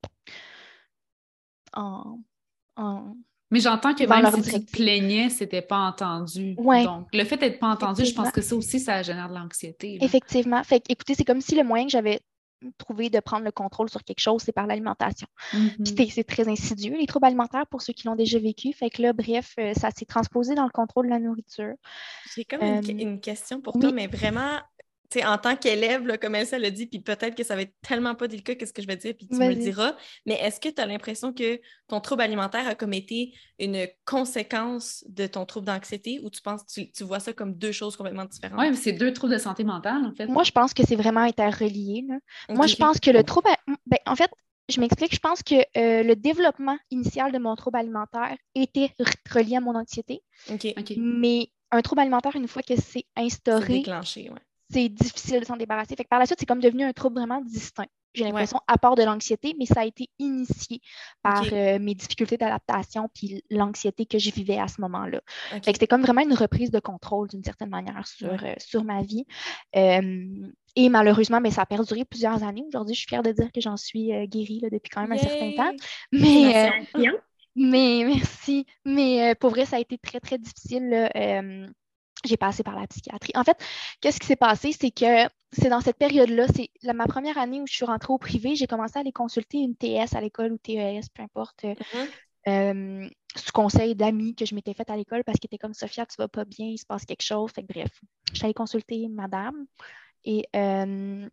[1.74, 2.18] en.
[3.52, 6.56] mais j'entends que même si tu te plaignais, c'était pas entendu.
[6.56, 10.00] Donc, le fait d'être pas entendu, je pense que ça aussi, ça génère de l'anxiété.
[10.02, 10.64] Effectivement.
[10.64, 12.22] Fait écoutez, c'est comme si le moyen que j'avais
[12.78, 15.28] trouver de prendre le contrôle sur quelque chose, c'est par l'alimentation.
[15.54, 16.12] Mm-hmm.
[16.12, 18.74] c'est très insidieux, les troubles alimentaires, pour ceux qui l'ont déjà vécu.
[18.74, 21.74] Fait que là, bref, euh, ça s'est transposé dans le contrôle de la nourriture.
[22.36, 24.60] J'ai comme une, euh, question pour toi, mais vraiment
[25.24, 28.28] en tant qu'élève, comme elle l'a dit, puis peut-être que ça va être tellement pas
[28.28, 29.96] délicat que ce que je vais dire, puis tu me le diras,
[30.26, 35.04] mais est-ce que tu as l'impression que ton trouble alimentaire a comme été une conséquence
[35.08, 38.26] de ton trouble d'anxiété ou tu penses tu, tu vois ça comme deux choses complètement
[38.26, 38.60] différentes?
[38.60, 40.28] Oui, mais c'est deux troubles de santé mentale, en fait.
[40.28, 42.06] Moi, je pense que c'est vraiment interrelié.
[42.50, 43.50] Moi, je pense que le trouble.
[43.86, 44.32] Ben, en fait,
[44.70, 48.92] je m'explique, je pense que euh, le développement initial de mon trouble alimentaire était
[49.30, 50.24] relié à mon anxiété.
[50.98, 54.40] Mais un trouble alimentaire, une fois que c'est instauré, déclenché, ouais
[54.74, 55.96] c'est difficile de s'en débarrasser.
[55.96, 57.88] Fait par la suite, c'est comme devenu un trouble vraiment distinct.
[58.14, 60.82] J'ai l'impression, à part de l'anxiété, mais ça a été initié
[61.24, 65.20] par euh, mes difficultés d'adaptation puis l'anxiété que je vivais à ce moment-là.
[65.64, 69.26] C'était comme vraiment une reprise de contrôle d'une certaine manière sur, euh, sur ma vie.
[69.74, 72.64] et malheureusement, mais ça a perduré plusieurs années.
[72.68, 75.18] Aujourd'hui, je suis fière de dire que j'en suis euh, guérie depuis quand même un
[75.18, 75.72] certain temps.
[76.12, 76.70] Mais,
[77.56, 78.68] mais merci.
[78.86, 81.10] Mais pour vrai, ça a été très, très difficile
[82.24, 83.34] j'ai passé par la psychiatrie.
[83.36, 83.58] En fait,
[84.02, 84.72] qu'est-ce qui s'est passé?
[84.72, 88.18] C'est que c'est dans cette période-là, c'est ma première année où je suis rentrée au
[88.18, 91.66] privé, j'ai commencé à aller consulter une TS à l'école ou TES, peu importe,
[92.48, 96.06] euh, sous conseil d'amis que je m'étais faite à l'école parce qu'ils étaient comme Sophia,
[96.06, 97.52] tu vas pas bien, il se passe quelque chose.
[97.52, 97.92] Fait bref,
[98.34, 99.66] je allée consulter madame
[100.26, 101.30] et euh,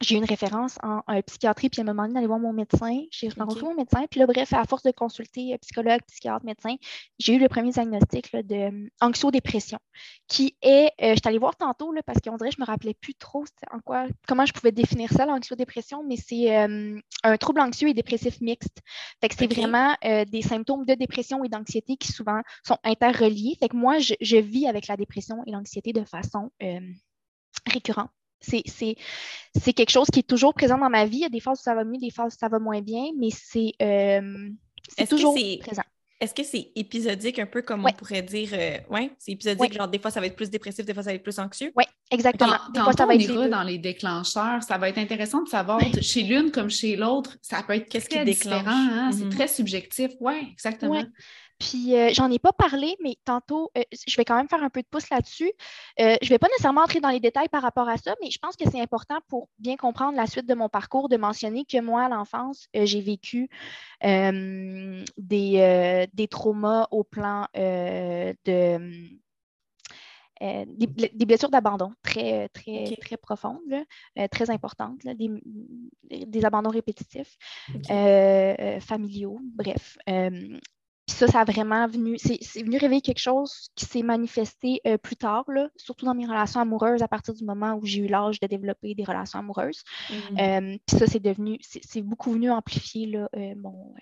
[0.00, 3.04] j'ai eu une référence en, psychiatrie, puis à un moment donné, d'aller voir mon médecin.
[3.10, 6.76] J'ai rencontré mon médecin, puis là, bref, à force de consulter euh, psychologue, psychiatre, médecin,
[7.18, 9.78] j'ai eu le premier diagnostic de euh, anxio-dépression,
[10.26, 12.66] qui est, euh, je suis allée voir tantôt, là, parce qu'on dirait que je me
[12.66, 16.56] rappelais plus trop en quoi, comment je pouvais définir ça, l'anxio-dépression, mais c'est
[17.22, 18.80] un trouble anxieux et dépressif mixte.
[19.20, 23.56] Fait que c'est vraiment des symptômes de dépression et d'anxiété qui souvent sont interreliés.
[23.60, 26.50] Fait que moi, je, je vis avec la dépression et l'anxiété de façon
[27.66, 28.10] récurrente.
[28.40, 31.18] C'est quelque chose qui est toujours présent dans ma vie.
[31.18, 32.80] Il y a des phases où ça va mieux, des phases où ça va moins
[32.80, 34.50] bien, mais c'est euh,
[35.08, 35.82] toujours présent.
[36.20, 38.50] Est-ce que c'est épisodique, un peu comme on pourrait dire?
[38.52, 41.10] Euh, oui, c'est épisodique, genre des fois ça va être plus dépressif, des fois ça
[41.10, 41.72] va être plus anxieux?
[41.74, 42.58] Oui, exactement.
[42.74, 44.62] des fois ça va être dans les déclencheurs.
[44.62, 48.10] Ça va être intéressant de savoir chez l'une comme chez l'autre, ça peut être Qu'est-ce
[48.10, 48.64] qui différent.
[48.66, 49.10] Hein?
[49.12, 49.34] C'est mm-hmm.
[49.34, 50.10] très subjectif.
[50.20, 51.02] Oui, exactement.
[51.60, 54.70] Puis euh, j'en ai pas parlé, mais tantôt, euh, je vais quand même faire un
[54.70, 55.52] peu de pouce là-dessus.
[56.00, 58.30] Euh, je ne vais pas nécessairement entrer dans les détails par rapport à ça, mais
[58.30, 61.66] je pense que c'est important pour bien comprendre la suite de mon parcours de mentionner
[61.66, 63.50] que moi, à l'enfance, j'ai vécu
[64.02, 65.04] des,
[66.14, 68.34] des, traumas au plan de
[70.40, 73.84] des, blessures d'abandon très, très, très profondes,
[74.30, 77.36] très importantes, des, abandons répétitifs,
[77.86, 79.98] familiaux, bref
[81.20, 85.16] ça, ça a vraiment venu, c'est venu réveiller quelque chose qui s'est manifesté euh, plus
[85.16, 88.40] tard, là, surtout dans mes relations amoureuses, à partir du moment où j'ai eu l'âge
[88.40, 89.84] de développer des relations amoureuses.
[90.08, 90.14] Mmh.
[90.40, 93.94] Euh, puis ça, c'est devenu, c'est beaucoup venu amplifier là, euh, mon,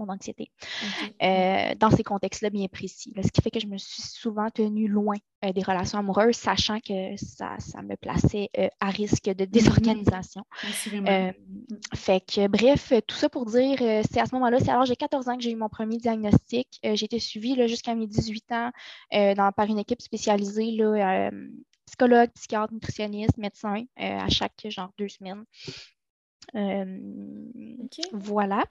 [0.00, 0.50] mon anxiété
[1.22, 3.12] euh, dans ces contextes-là bien précis.
[3.16, 6.80] ce qui fait que je me suis souvent tenue loin euh, des relations amoureuses, sachant
[6.80, 9.50] que ça, ça me plaçait euh, à risque de mm-hmm.
[9.50, 10.44] désorganisation.
[11.94, 15.28] fait que, bref, tout ça pour dire, c'est à ce moment-là, c'est alors j'ai 14
[15.28, 16.68] ans que j'ai eu mon premier diagnostic.
[16.82, 18.70] j'ai été suivie jusqu'à mes 18 ans
[19.12, 21.30] dans, par une équipe spécialisée, là,
[21.86, 25.44] psychologue, psychiatre, nutritionniste, médecin, à chaque genre deux semaines.
[26.54, 26.84] Euh,
[28.12, 28.64] Voilà.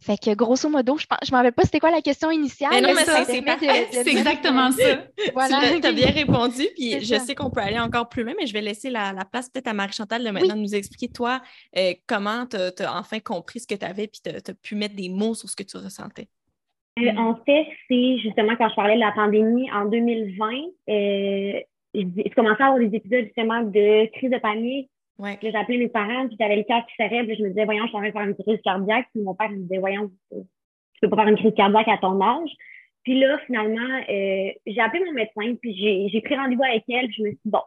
[0.00, 2.70] Fait que grosso modo, je ne me rappelle pas c'était quoi la question initiale.
[2.72, 5.04] Mais non, mais c'est exactement ça.
[5.32, 5.60] Voilà.
[5.80, 8.52] Tu as bien répondu, puis je sais qu'on peut aller encore plus loin, mais je
[8.52, 11.40] vais laisser la, place peut-être à Marie-Chantal de maintenant de nous expliquer, toi,
[11.76, 14.94] euh, comment tu as, enfin compris ce que tu avais, puis tu as, pu mettre
[14.94, 16.28] des mots sur ce que tu ressentais.
[16.98, 20.46] Euh, en fait, c'est justement quand je parlais de la pandémie en 2020,
[20.88, 21.60] euh,
[21.94, 25.38] je commençais à avoir des épisodes justement de crise de panique, Ouais.
[25.42, 27.84] J'ai appelé mes parents, puis j'avais le cœur qui serrait, puis je me disais, voyons,
[27.84, 29.08] je suis en train de faire une crise cardiaque.
[29.12, 30.38] Puis mon père me disait, voyons, tu
[31.00, 32.50] peux pas faire une crise cardiaque à ton âge.
[33.02, 37.16] Puis là, finalement, euh, j'ai appelé mon médecin, puis j'ai pris rendez-vous avec elle, puis
[37.18, 37.62] je me suis dit, bon,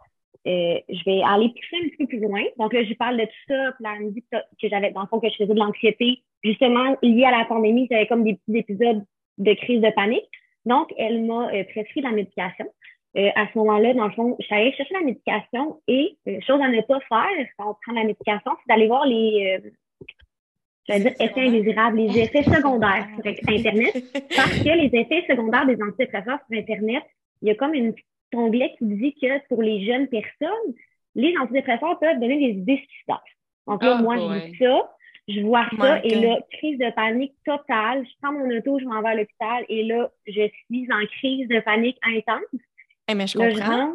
[0.48, 2.42] euh, je vais aller pousser un petit peu plus loin.
[2.58, 4.92] Donc là, je parle de tout ça, puis là, elle me dit que, que j'avais,
[4.92, 8.24] dans le fond, que je faisais de l'anxiété, justement, liée à la pandémie, j'avais comme
[8.24, 9.04] des petits épisodes
[9.38, 10.30] de crise de panique.
[10.66, 12.68] Donc, elle m'a euh, prescrit de la médication.
[13.18, 16.40] Euh, à ce moment-là, dans le fond, je suis allée chercher la médication et euh,
[16.48, 20.98] chose à ne pas faire quand on prend la médication, c'est d'aller voir les euh,
[20.98, 24.04] dire effets indésirables, les effets secondaires sur Internet.
[24.36, 27.04] Parce que les effets secondaires des antidépresseurs sur Internet,
[27.42, 27.94] il y a comme une
[28.34, 30.74] onglet qui dit que pour les jeunes personnes,
[31.16, 33.24] les antidépresseurs peuvent donner des idées suicidaires.
[33.68, 34.90] Donc là, oh moi, je dis ça,
[35.28, 38.06] je vois ça, et là, crise de panique totale.
[38.06, 41.48] Je prends mon auto, je m'en vais à l'hôpital, et là, je suis en crise
[41.48, 42.62] de panique intense.
[43.10, 43.94] Mais je comprends.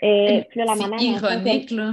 [0.00, 0.46] c'est
[1.04, 1.92] ironique, là.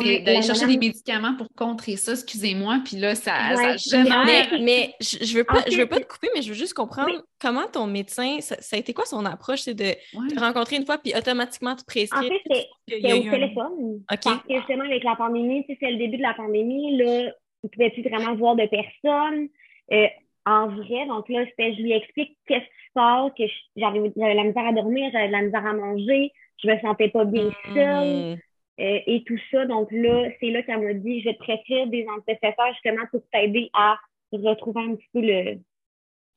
[0.00, 4.58] c'est d'aller chercher des médicaments pour contrer ça, excusez-moi, puis là, ça, génère...
[4.60, 7.22] Mais, je, je veux pas, je veux pas te couper, mais je veux juste comprendre
[7.40, 9.60] comment ton médecin, ça, a été quoi son approche?
[9.60, 9.92] C'est de
[10.34, 12.24] te rencontrer une fois, puis automatiquement te prescrire?
[12.24, 14.02] En fait, c'était au téléphone.
[14.08, 17.30] Parce que justement, avec la pandémie, c'est le début de la pandémie, là,
[17.64, 19.48] ne pouvait plus vraiment voir de personne.
[19.92, 20.06] Euh,
[20.46, 23.44] en vrai, donc là, je lui explique qu'est-ce que
[23.76, 27.24] j'avais la misère à dormir, j'avais de la misère à manger, je me sentais pas
[27.24, 27.74] bien mm.
[27.74, 28.38] seule
[28.80, 29.66] euh, et tout ça.
[29.66, 33.22] Donc là, c'est là qu'elle m'a dit, je vais te prescrire des antidépresseurs justement pour
[33.32, 33.96] t'aider à
[34.32, 35.58] retrouver un petit peu le...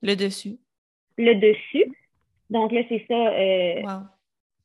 [0.03, 0.57] Le dessus.
[1.17, 1.91] Le dessus.
[2.49, 3.13] Donc là, c'est ça.
[3.13, 3.81] Euh,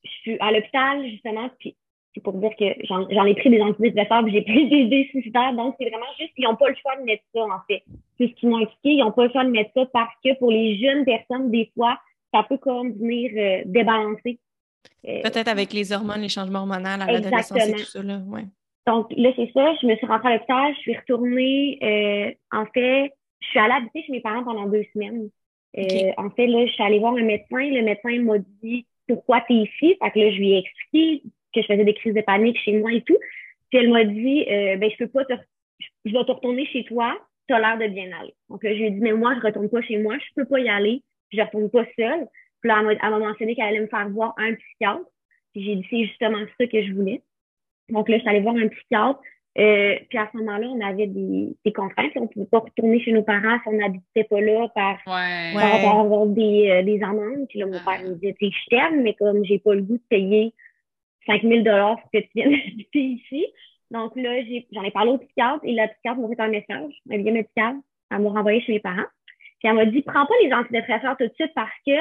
[0.05, 1.77] je suis à l'hôpital, justement, puis
[2.15, 5.55] c'est pour dire que j'en ai pris des antidépresseurs, j'ai pris des idées suicidaires.
[5.55, 7.83] Donc, c'est vraiment juste qu'ils n'ont pas le choix de mettre ça, en fait.
[8.23, 8.97] C'est ce qu'ils m'ont expliqué.
[8.97, 11.71] Ils n'ont pas le choix de mettre ça parce que pour les jeunes personnes, des
[11.75, 11.99] fois,
[12.33, 14.39] ça peut comme venir euh, débalancer.
[15.09, 18.21] Euh, Peut-être avec les hormones, les changements hormonaux à l'adolescence et tout ça, là.
[18.27, 18.45] Ouais.
[18.87, 19.75] Donc, là, c'est ça.
[19.81, 20.73] Je me suis rentrée à l'hôpital.
[20.77, 21.79] Je suis retournée.
[21.83, 25.29] Euh, en fait, je suis allée habiter chez mes parents pendant deux semaines.
[26.17, 27.59] En fait, là, je suis allée voir un médecin.
[27.59, 29.97] Le médecin m'a dit pourquoi tu es ici.
[30.01, 31.23] Fait que là, je lui ai expliqué
[31.55, 33.19] que je faisais des crises de panique chez moi et tout.
[33.71, 35.35] Puis elle m'a dit, ben, je peux pas te,
[36.05, 38.35] je vais te retourner chez toi, tu as l'air de bien aller.
[38.49, 40.49] Donc, là, je lui ai dit, mais moi, je retourne pas chez moi, je peux
[40.49, 41.03] pas y aller,
[41.33, 42.27] je retourne pas seule.
[42.61, 45.05] Puis là, elle m'a mentionné qu'elle allait me faire voir un psychiatre.
[45.53, 47.23] Puis j'ai dit, c'est justement ça que je voulais.
[47.89, 49.21] Donc là, je suis allée voir un psychiatre.
[49.59, 52.13] Euh, puis à ce moment-là, on avait des, des contraintes.
[52.17, 55.53] On ne pouvait pas retourner chez nos parents si on n'habitait pas là par, ouais.
[55.55, 57.47] par avoir des, euh, des amendes.
[57.49, 60.03] Puis là, mon père me disait, je t'aime, mais comme j'ai pas le goût de
[60.09, 60.55] payer
[61.27, 63.47] 5 000 pour que tu viennes habiter ici.
[63.93, 67.17] Donc là, j'en ai, parlé au psychiatre et la psychiatre m'a fait un message, un
[67.19, 67.77] lien médical.
[68.11, 69.07] Elle m'a renvoyé chez mes parents.
[69.59, 71.93] Puis elle m'a dit, prends pas les antidépresseurs tout de suite parce que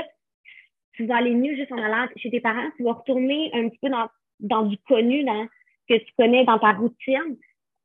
[0.93, 2.69] tu vas aller mieux juste en allant chez tes parents.
[2.77, 4.07] Tu vas retourner un petit peu dans,
[4.39, 5.45] dans du connu, dans
[5.89, 7.37] ce que tu connais dans ta routine.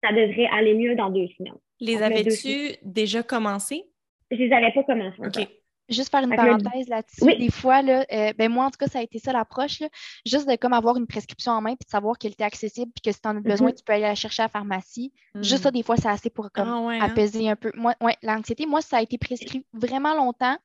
[0.05, 1.59] Ça devrait aller mieux dans deux semaines.
[1.81, 3.87] Les avais-tu déjà commencé?
[4.31, 5.19] Je les avais pas commencé.
[5.19, 5.49] OK.
[5.88, 7.38] Juste faire une parenthèse là-dessus.
[7.38, 9.83] Des fois, là, euh, ben moi, en tout cas, ça a été ça l'approche.
[10.25, 13.03] Juste de comme avoir une prescription en main puis de savoir qu'elle était accessible puis
[13.03, 13.75] que si tu en as besoin, mm-hmm.
[13.77, 15.12] tu peux aller la chercher à la pharmacie.
[15.37, 17.01] Juste ça, des fois, c'est assez pour comme, ah, hein?
[17.01, 17.70] apaiser un peu.
[17.75, 20.57] Moi, ouais, l'anxiété, moi, ça a été prescrit vraiment longtemps.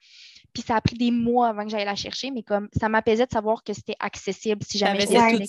[0.54, 3.26] Puis ça a pris des mois avant que j'aille la chercher, mais comme ça m'apaisait
[3.26, 5.08] de savoir que c'était accessible si jamais je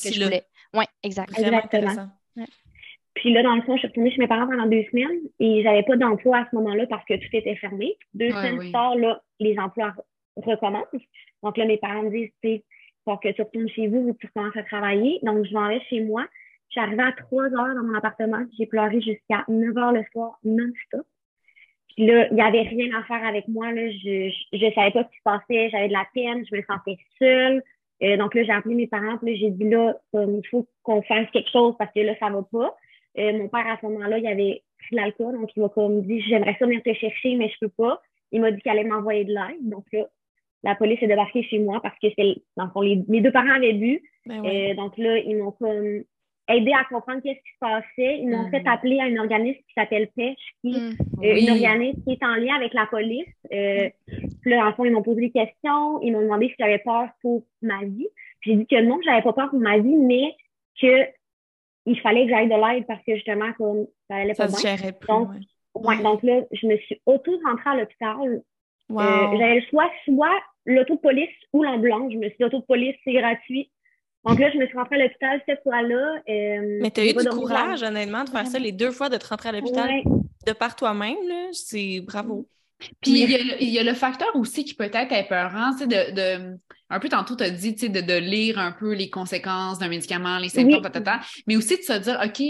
[0.09, 0.47] que je voulais.
[0.75, 1.37] Oui, exact.
[1.39, 2.09] Exactement.
[3.15, 5.63] Puis là, dans le fond, je suis retournée chez mes parents pendant deux semaines et
[5.63, 7.97] j'avais pas d'emploi à ce moment-là parce que tout était fermé.
[8.15, 9.95] Deux semaines plus tard, là, les emplois
[10.37, 10.87] recommencent.
[11.43, 12.63] Donc là, mes parents me disent, tu
[13.05, 15.19] faut que tu retournes chez vous, tu recommences à travailler.
[15.23, 16.25] Donc, je m'en vais chez moi.
[16.69, 18.45] Je suis arrivée à trois heures dans mon appartement.
[18.57, 21.05] J'ai pleuré jusqu'à 9 heures le soir, non-stop.
[21.95, 23.73] Puis là, il n'y avait rien à faire avec moi.
[23.73, 23.91] Là.
[23.91, 25.69] Je ne savais pas ce qui se passait.
[25.71, 26.45] J'avais de la peine.
[26.51, 27.63] Je me sentais seule.
[28.03, 29.19] Euh, donc là, j'ai appelé mes parents.
[29.19, 32.31] Puis là, j'ai dit, là, il faut qu'on fasse quelque chose parce que là, ça
[32.31, 32.75] va pas.
[33.19, 36.03] Euh, mon père, à ce moment-là, il avait pris de l'alcool, donc il m'a comme
[36.03, 38.01] dit J'aimerais ça venir te chercher, mais je peux pas.
[38.31, 39.69] Il m'a dit qu'il allait m'envoyer de l'aide.
[39.69, 40.07] Donc là,
[40.63, 44.01] la police est débarquée chez moi parce que c'est les, mes deux parents avaient bu.
[44.27, 46.05] Ben euh, donc là, ils m'ont comme
[46.49, 48.19] aidé à comprendre qu'est-ce qui se passait.
[48.19, 50.97] Ils m'ont fait appeler à un organisme qui s'appelle Pêche, qui mm.
[51.25, 53.27] euh, une organisme qui est en lien avec la police.
[53.53, 53.89] Euh,
[54.41, 56.01] puis là, en fond, ils m'ont posé des questions.
[56.03, 58.09] Ils m'ont demandé si j'avais peur pour ma vie.
[58.43, 60.35] J'ai dit que non, j'avais pas peur pour ma vie, mais
[60.81, 61.05] que
[61.87, 64.77] il fallait que j'aille de l'aide parce que justement, comme ça allait pas ça bien.
[64.77, 65.29] Se plus, Donc,
[65.75, 68.43] Ouais, donc là, je me suis auto-rentrée à l'hôpital.
[68.91, 69.37] Euh.
[69.39, 72.13] J'avais le choix, soit l'auto de police ou l'ambulance.
[72.13, 73.71] Je me suis dit, auto de police, c'est gratuit.
[74.25, 76.23] Donc là, je me suis rentrée à l'hôpital cette fois-là.
[76.29, 79.09] Euh, Mais tu as eu pas du courage, honnêtement, de faire ça les deux fois,
[79.09, 79.91] de te rentrer à l'hôpital
[80.47, 81.17] de par toi-même.
[81.53, 82.47] C'est bravo.
[83.01, 85.73] Puis il y, a, le- il y a le facteur aussi qui peut être épeurant,
[85.73, 86.59] tu sais, de, de-
[86.91, 89.79] un peu tantôt, tu as dit, tu sais, de, de lire un peu les conséquences
[89.79, 91.43] d'un médicament, les symptômes, Oui.
[91.47, 92.43] mais aussi de se dire, OK,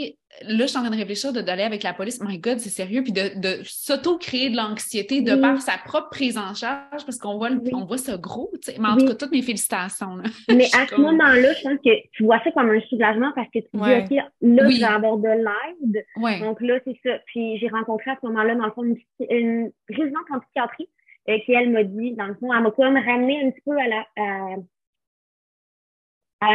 [0.42, 2.70] là, je suis en train de réfléchir, de- d'aller avec la police, my God, c'est
[2.70, 5.40] sérieux, puis de, de s'auto-créer de l'anxiété de Oui.
[5.40, 7.70] par sa propre prise en charge, parce qu'on voit, Oui.
[7.74, 8.78] on voit ça gros, tu sais.
[8.80, 9.02] Mais en Oui.
[9.02, 10.16] tout cas, toutes mes félicitations.
[10.16, 10.22] là.
[10.48, 13.58] Mais à ce moment-là, je pense que tu vois ça comme un soulagement parce que
[13.60, 14.02] tu Ouais.
[14.04, 16.04] dis, OK, là, je vais avoir de l'aide.
[16.16, 16.40] Ouais.
[16.40, 17.18] Donc là, c'est ça.
[17.26, 18.96] Puis j'ai rencontré à ce moment-là, dans le fond, une,
[19.30, 20.88] une résidente en psychiatrie
[21.28, 23.60] euh, qui, elle, m'a dit, dans le fond, elle m'a quand même ramené un petit
[23.64, 24.56] peu à la, à,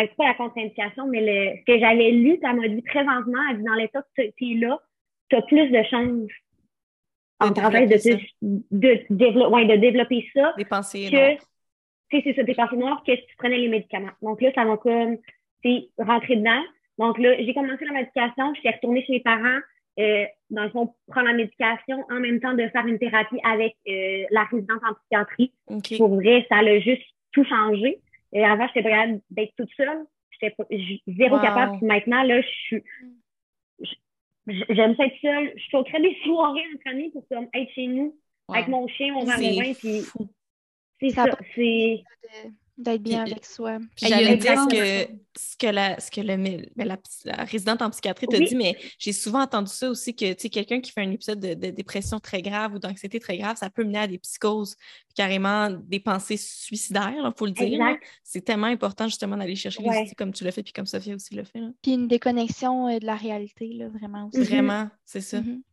[0.06, 3.40] petit peu à la contre-indication, mais le, ce que j'avais lu, ça m'a dit présentement,
[3.50, 4.80] elle dit, dans l'état que tu es là,
[5.30, 6.32] tu as plus de chances
[7.40, 11.16] en De parenthèse, de, développer te- de, développer, ouais, de développer ça Des pensées que,
[11.16, 11.38] noires.
[12.10, 14.12] tu sais, c'est ça, des pensées noires que si tu prenais les médicaments.
[14.22, 15.18] Donc là, ça m'a comme,
[15.64, 16.64] tu sais, rentré dedans.
[16.98, 19.60] Donc là, j'ai commencé la médication, je suis retournée chez mes parents,
[20.00, 23.76] euh, dans le fond, prendre la médication en même temps de faire une thérapie avec
[23.88, 25.54] euh, la résidence en psychiatrie.
[25.68, 25.98] OK.
[25.98, 28.00] Pour vrai, ça a juste tout changé.
[28.34, 30.06] Et avant, j'étais pas capable d'être toute seule.
[30.32, 30.56] J'étais
[31.08, 31.42] zéro Wow.
[31.42, 31.78] capable.
[31.78, 32.84] Puis maintenant, là, je suis,
[34.48, 35.54] j'aime ça être seule.
[35.56, 38.18] Je choquerais des soirées entre amis pour comme être chez nous
[38.50, 40.06] avec mon chien, mon C'est puis
[41.00, 42.04] c'est Ça C'est,
[42.78, 43.80] D'être bien Puis- avec soi.
[43.96, 44.68] J'allais dire ce
[45.08, 48.46] que, ce que, la, ce que le, mais la, la résidente en psychiatrie t'a Oui.
[48.46, 51.40] dit, mais j'ai souvent entendu ça aussi que tu sais, quelqu'un qui fait un épisode
[51.40, 54.76] de, de dépression très grave ou d'anxiété très grave, ça peut mener à des psychoses,
[54.76, 57.98] puis carrément des pensées suicidaires, il faut le dire.
[58.24, 61.16] C'est tellement important justement d'aller chercher les outils comme tu l'as fait, puis comme Sophia
[61.16, 61.60] aussi l'a fait.
[61.60, 61.70] là.
[61.82, 64.44] Puis une déconnexion euh, de la réalité, là, vraiment aussi.
[64.44, 65.42] Vraiment, c'est ça.
[65.42, 65.64] Mhm.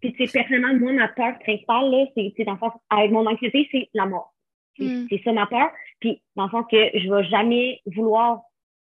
[0.00, 2.52] Puis, sais, personnellement, moi, ma peur principale, là, c'est, le
[2.90, 4.34] avec mon anxiété, c'est la mort.
[4.80, 5.06] C'est, Mm.
[5.10, 5.70] c'est ça ma peur.
[6.00, 8.40] Puis, dans le fond, que je vais jamais vouloir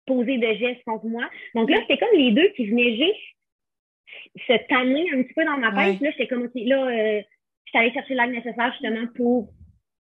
[0.06, 1.30] poser de gestes contre moi.
[1.56, 5.58] Donc là, c'était comme les deux qui venaient juste se tanner un petit peu dans
[5.58, 6.00] ma tête.
[6.02, 6.06] Ouais.
[6.08, 7.22] Là, j'étais comme, OK, là, euh,
[7.66, 9.54] je suis allée chercher l'aide nécessaire justement pour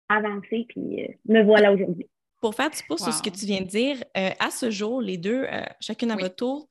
[0.08, 2.06] avancer, puis euh, me voilà aujourd'hui.
[2.40, 3.36] Pour faire du pouce sur ce que Wow.
[3.36, 6.22] tu viens de dire, euh, à ce jour, les deux, euh, chacune à Oui.
[6.22, 6.68] votre tour,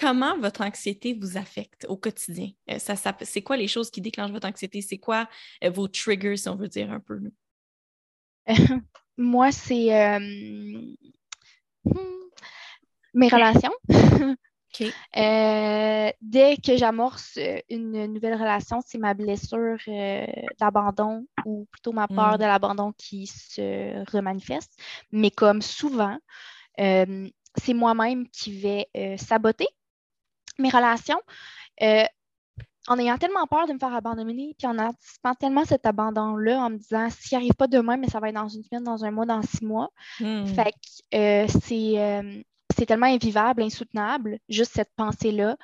[0.00, 2.50] comment votre anxiété vous affecte au quotidien?
[2.70, 4.80] Euh, ça, ça- c'est quoi les choses qui déclenchent votre anxiété?
[4.80, 5.28] C'est quoi
[5.64, 7.18] euh, vos triggers, si on veut dire un peu?
[9.16, 10.18] Moi, c'est euh,
[11.84, 11.94] hmm,
[13.14, 13.72] mes relations.
[15.16, 20.26] Euh, dès que j'amorce euh, une nouvelle relation, c'est ma blessure euh,
[20.60, 22.38] d'abandon ou plutôt ma peur Mm.
[22.38, 24.78] de l'abandon qui se remanifeste.
[25.10, 26.16] Mais comme souvent,
[26.80, 29.68] euh, c'est moi-même qui vais saboter
[30.58, 31.20] mes relations
[32.88, 36.70] en ayant tellement peur de me faire abandonner, puis en anticipant tellement cet abandon-là, en
[36.70, 39.04] me disant s'il n'y arrive pas demain, mais ça va être dans une semaine, dans
[39.04, 39.90] un mois, dans six mois.
[40.20, 40.46] Hmm.
[40.46, 42.42] Fait que euh, c'est euh,
[42.76, 45.56] c'est tellement invivable, insoutenable, juste cette pensée-là,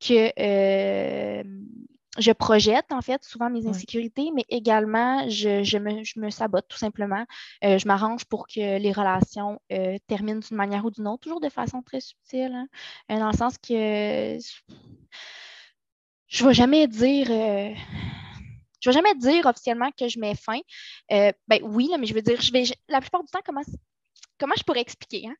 [0.00, 1.42] que euh,
[2.18, 6.66] je projette en fait souvent mes insécurités, mais également je, je me, je me sabote
[6.68, 7.24] tout simplement.
[7.64, 11.40] Euh, je m'arrange pour que les relations euh, terminent d'une manière ou d'une autre, toujours
[11.40, 12.66] de façon très subtile,
[13.08, 14.38] hein, dans le sens que
[16.28, 17.26] je ne vais jamais dire.
[17.30, 17.74] euh,
[18.80, 20.58] je vais jamais dire officiellement que je mets fin.
[21.10, 23.40] Euh, ben oui, là, mais je veux dire, je vais, je- la plupart du temps,
[23.44, 23.62] comment,
[24.38, 25.26] comment je pourrais expliquer?
[25.28, 25.34] hein?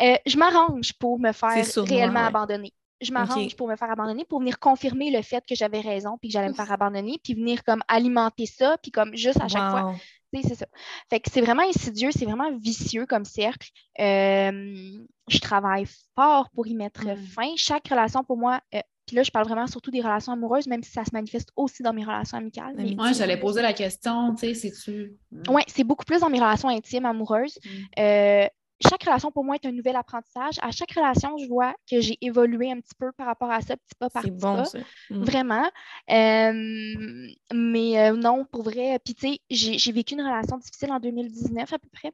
[0.00, 2.26] Euh, je m'arrange pour me faire réellement ouais.
[2.26, 2.72] abandonner.
[3.00, 6.30] Je m'arrange pour me faire abandonner, pour venir confirmer le fait que j'avais raison puis
[6.30, 9.70] que j'allais me faire abandonner, puis venir comme alimenter ça, puis comme juste à chaque
[9.70, 9.92] fois.
[9.92, 9.96] Wow.
[10.42, 10.66] C'est ça.
[11.08, 13.68] Fait que c'est vraiment insidieux, c'est vraiment vicieux comme cercle.
[14.00, 14.98] Euh,
[15.28, 17.16] je travaille fort pour y mettre Mm.
[17.26, 17.52] fin.
[17.56, 20.82] Chaque relation pour moi, euh, puis là, je parle vraiment surtout des relations amoureuses, même
[20.82, 22.74] si ça se manifeste aussi dans mes relations amicales.
[22.76, 22.94] mais-.
[22.94, 25.16] Ouais, j'allais poser la question, tu sais, c'est-tu.
[25.48, 27.58] oui, c'est beaucoup plus dans mes relations intimes, amoureuses.
[27.64, 28.00] Mm.
[28.00, 28.46] Euh,
[28.86, 30.54] chaque relation pour moi est un nouvel apprentissage.
[30.62, 33.76] À chaque relation, je vois que j'ai évolué un petit peu par rapport à ça,
[33.76, 34.64] petit pas par petit bon, pas.
[34.66, 34.78] ça.
[35.10, 35.24] Hmm.
[35.24, 35.64] Vraiment.
[36.10, 39.00] Euh, mais euh, non, pour vrai.
[39.04, 42.12] Puis, tu sais, j'ai j'ai vécu une relation difficile en 2019 à peu près.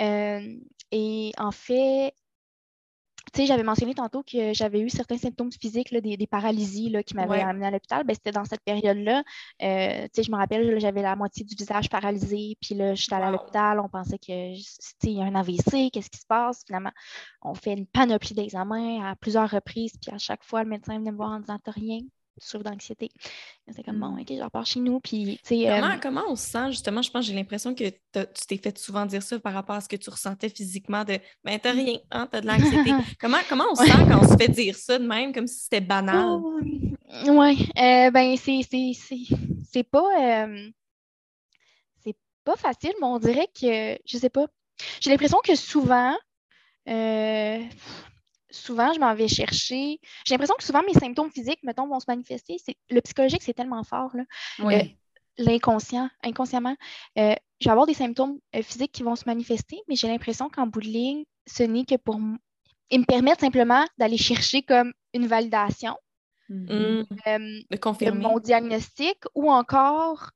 [0.00, 0.56] Euh,
[0.92, 2.12] et en fait,
[3.32, 6.90] tu sais, j'avais mentionné tantôt que j'avais eu certains symptômes physiques, là, des, des paralysies
[6.90, 7.42] là, qui m'avaient Ouais.
[7.42, 8.04] amené à l'hôpital.
[8.04, 9.22] Ben, C'était dans cette période-là.
[9.62, 12.56] Euh, tu sais, je me rappelle, j'avais la moitié du visage paralysé.
[12.60, 13.80] Puis là, j'étais allée à l'hôpital.
[13.80, 14.54] On pensait que,
[15.20, 15.90] a un AVC.
[15.92, 16.64] Qu'est-ce qui se passe?
[16.66, 16.92] Finalement,
[17.42, 19.92] on fait une panoplie d'examens à plusieurs reprises.
[20.00, 22.00] Puis à chaque fois, le médecin venait me voir en disant T'as rien.
[22.40, 23.10] Souffres d'anxiété.
[23.70, 24.20] C'est comme, bon, mm.
[24.20, 25.00] OK, je repars chez nous.
[25.00, 27.02] Puis, euh, comment, comment on se sent, justement?
[27.02, 29.88] Je pense j'ai l'impression que tu t'es fait souvent dire ça par rapport à ce
[29.88, 32.90] que tu ressentais physiquement de, ben, t'as rien, hein, t'as de l'anxiété.
[33.20, 35.60] comment, comment on se sent quand on se fait dire ça de même, comme si
[35.60, 36.24] c'était banal?
[36.26, 36.60] Oh,
[37.28, 40.46] oui, euh, ben, c'est pas.
[40.46, 40.70] Euh,
[42.04, 44.46] c'est pas facile, mais on dirait que, je sais pas,
[45.00, 46.16] j'ai l'impression que souvent,
[48.50, 50.00] souvent, je m'en vais chercher.
[50.24, 52.56] J'ai l'impression que souvent, mes symptômes physiques, mettons, vont se manifester.
[52.90, 54.12] Le psychologique, c'est tellement fort.
[54.60, 54.82] Euh,
[55.38, 56.76] l'inconscient, inconsciemment,
[57.18, 60.48] euh, je vais avoir des symptômes euh, physiques qui vont se manifester, mais j'ai l'impression
[60.48, 62.18] qu'en bout de ligne, ce n'est que pour
[62.90, 65.94] ils me permettent simplement d'aller chercher comme une validation
[66.48, 67.66] mm-hmm.
[67.70, 70.30] de confirmer mon diagnostic ou encore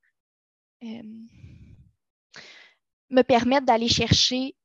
[3.09, 4.55] me permettre d'aller chercher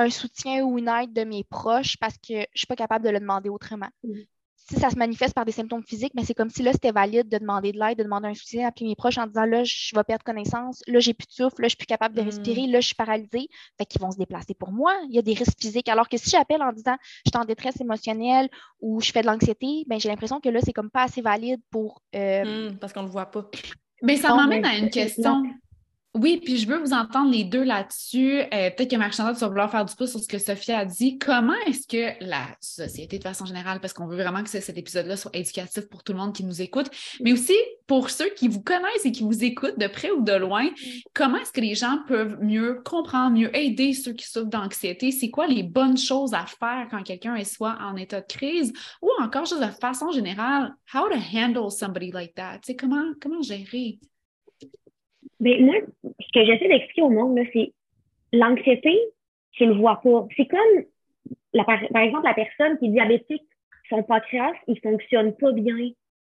[0.00, 3.04] un soutien ou une aide de mes proches parce que je ne suis pas capable
[3.04, 3.88] de le demander autrement.
[4.02, 4.12] Mm.
[4.56, 7.28] Si ça se manifeste par des symptômes physiques, mais c'est comme si là, c'était valide
[7.28, 9.96] de demander de l'aide, de demander un soutien, d'appeler mes proches en disant là, je
[9.96, 12.26] vais perdre connaissance, là, j'ai plus de souffle, là, je suis plus capable de mm.
[12.26, 13.48] respirer, là, je suis paralysée.
[13.78, 14.92] Fait qu'ils vont se déplacer pour moi.
[15.08, 15.88] Il y a des risques physiques.
[15.88, 16.96] Alors que si j'appelle en disant
[17.26, 18.48] je suis en détresse émotionnelle
[18.80, 21.60] ou je fais de l'anxiété, ben j'ai l'impression que là, c'est comme pas assez valide
[21.70, 22.02] pour.
[22.14, 23.50] Euh, mm, parce qu'on ne le voit pas.
[24.02, 25.42] Mais ça m'emmène à une question.
[26.12, 28.40] Oui, puis je veux vous entendre les deux là-dessus.
[28.40, 30.84] Euh, peut-être que Marie-Chantal, tu vas vouloir faire du pouce sur ce que Sophie a
[30.84, 31.18] dit.
[31.18, 35.16] Comment est-ce que la société, de façon générale, parce qu'on veut vraiment que cet épisode-là
[35.16, 36.90] soit éducatif pour tout le monde qui nous écoute,
[37.20, 37.54] mais aussi
[37.86, 40.74] pour ceux qui vous connaissent et qui vous écoutent de près ou de loin, mm.
[41.14, 45.12] comment est-ce que les gens peuvent mieux comprendre, mieux aider ceux qui souffrent d'anxiété?
[45.12, 48.72] C'est quoi les bonnes choses à faire quand quelqu'un est soit en état de crise
[49.00, 52.58] ou encore, juste de façon générale, how to handle somebody like that?
[52.64, 54.00] Tu sais, comment, comment gérer?
[55.40, 55.74] Ben, moi,
[56.04, 57.72] ce que j'essaie d'expliquer au monde, c'est
[58.32, 58.96] l'anxiété,
[59.52, 60.26] tu le vois pas.
[60.36, 60.84] C'est comme,
[61.52, 63.42] la, par, exemple, la personne qui est diabétique,
[63.88, 65.90] son pancréas, il fonctionne pas bien.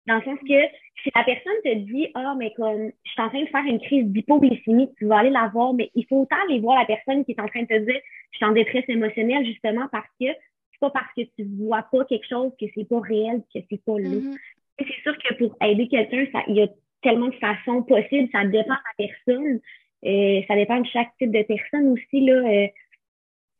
[0.08, 0.62] Dans le sens que
[1.03, 3.80] si la personne te dit Ah, mais comme je suis en train de faire une
[3.80, 7.26] crise d'hypoglycémie, tu vas aller la voir, mais il faut autant aller voir la personne
[7.26, 7.99] qui est en train de te dire
[8.32, 12.05] Je suis en détresse émotionnelle, justement parce que c'est pas parce que tu vois pas
[12.05, 14.10] quelque chose que c'est pas réel, que c'est pas là.
[14.10, 14.38] Mm-hmm.
[14.80, 16.68] C'est sûr que pour aider quelqu'un, il y a
[17.08, 18.30] tellement de façons possibles.
[18.32, 19.60] Ça dépend de la personne.
[20.05, 22.20] Euh, ça dépend de chaque type de personne aussi.
[22.20, 22.68] Là, euh,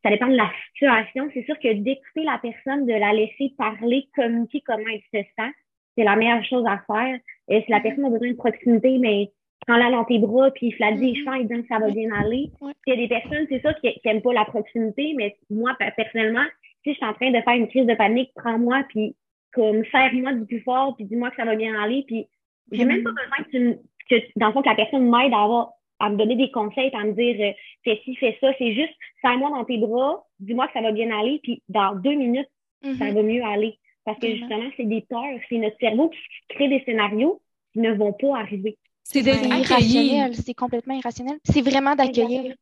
[0.04, 1.30] ça dépend de la situation.
[1.32, 5.50] C'est sûr que d'écouter la personne, de la laisser parler, communiquer comment elle se sent,
[5.96, 7.18] c'est la meilleure chose à faire.
[7.48, 9.30] Et si la personne a besoin de proximité, mais
[9.66, 12.10] prends-la dans tes bras, puis je la dis, je et dis que ça va bien
[12.12, 12.50] aller.
[12.86, 16.46] Il y a des personnes, c'est sûr, qui n'aiment pas la proximité, mais moi, personnellement,
[16.84, 19.16] si je suis en train de faire une crise de panique, prends-moi, puis
[19.52, 22.28] comme serre-moi du plus fort, puis dis-moi que ça va bien aller, puis
[22.72, 23.78] j'ai même pas besoin que, tu,
[24.10, 26.90] que, dans le fond, que la personne m'aide à avoir à me donner des conseils,
[26.94, 27.52] à me dire euh,
[27.84, 28.52] fais ci, fais ça.
[28.58, 32.14] C'est juste serre-moi dans tes bras, dis-moi que ça va bien aller, puis dans deux
[32.14, 32.48] minutes,
[32.82, 33.14] ça mm-hmm.
[33.14, 33.78] va mieux aller.
[34.04, 37.42] Parce que justement, c'est des peurs, c'est notre cerveau qui crée des scénarios
[37.72, 38.78] qui ne vont pas arriver.
[39.02, 41.38] C'est irrationnel, c'est complètement irrationnel.
[41.44, 42.54] C'est vraiment d'accueillir.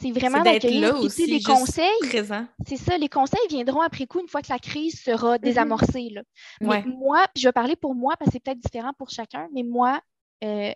[0.00, 0.96] C'est vraiment d'accueillir.
[0.98, 1.86] aussi, les conseils,
[2.66, 5.42] c'est ça, les conseils viendront après coup une fois que la crise sera mm-hmm.
[5.42, 6.08] désamorcée.
[6.10, 6.22] Là.
[6.60, 9.62] Mais moi, je vais parler pour moi parce que c'est peut-être différent pour chacun, mais
[9.62, 10.00] moi,
[10.44, 10.72] euh,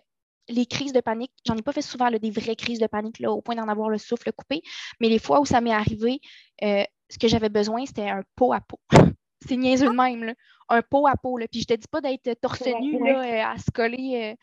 [0.49, 3.31] les crises de panique, j'en ai pas fait souvent des vraies crises de panique là,
[3.31, 4.61] au point d'en avoir le souffle coupé,
[5.01, 6.19] mais les fois où ça m'est arrivé,
[6.63, 8.79] euh, ce que j'avais besoin, c'était un pot à pot.
[9.47, 10.33] c'est niaiseux de même, là.
[10.69, 11.37] un pot à pot.
[11.37, 11.47] Là.
[11.51, 14.35] Puis je te dis pas d'être torse nu euh, à se coller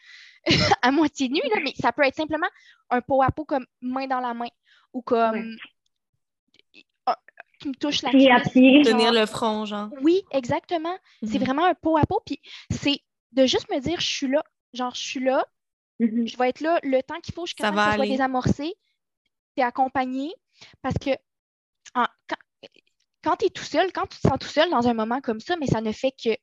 [0.82, 2.48] à moitié nu, là, mais ça peut être simplement
[2.90, 4.48] un pot à pot comme main dans la main
[4.94, 5.56] ou comme
[7.04, 7.18] ah,
[7.60, 8.86] qui me touche la cuisse.
[8.86, 9.90] Tenir le front, genre.
[10.00, 10.96] Oui, exactement.
[11.22, 11.44] C'est mhm.
[11.44, 12.22] vraiment un pot à pot.
[12.24, 12.40] Puis
[12.70, 13.00] c'est
[13.32, 14.42] de juste me dire, je suis là.
[14.72, 15.44] Genre, je suis là.
[16.00, 16.26] Mhm.
[16.26, 18.74] Je vais être là le temps qu'il faut jusqu'à ce que ça soit désamorcé.
[19.56, 20.32] Tu es accompagné.
[20.80, 21.10] Parce que
[23.22, 25.40] quand, tu es tout seul, quand tu te sens tout seul dans un moment comme
[25.40, 26.36] ça, mais ça ne fait que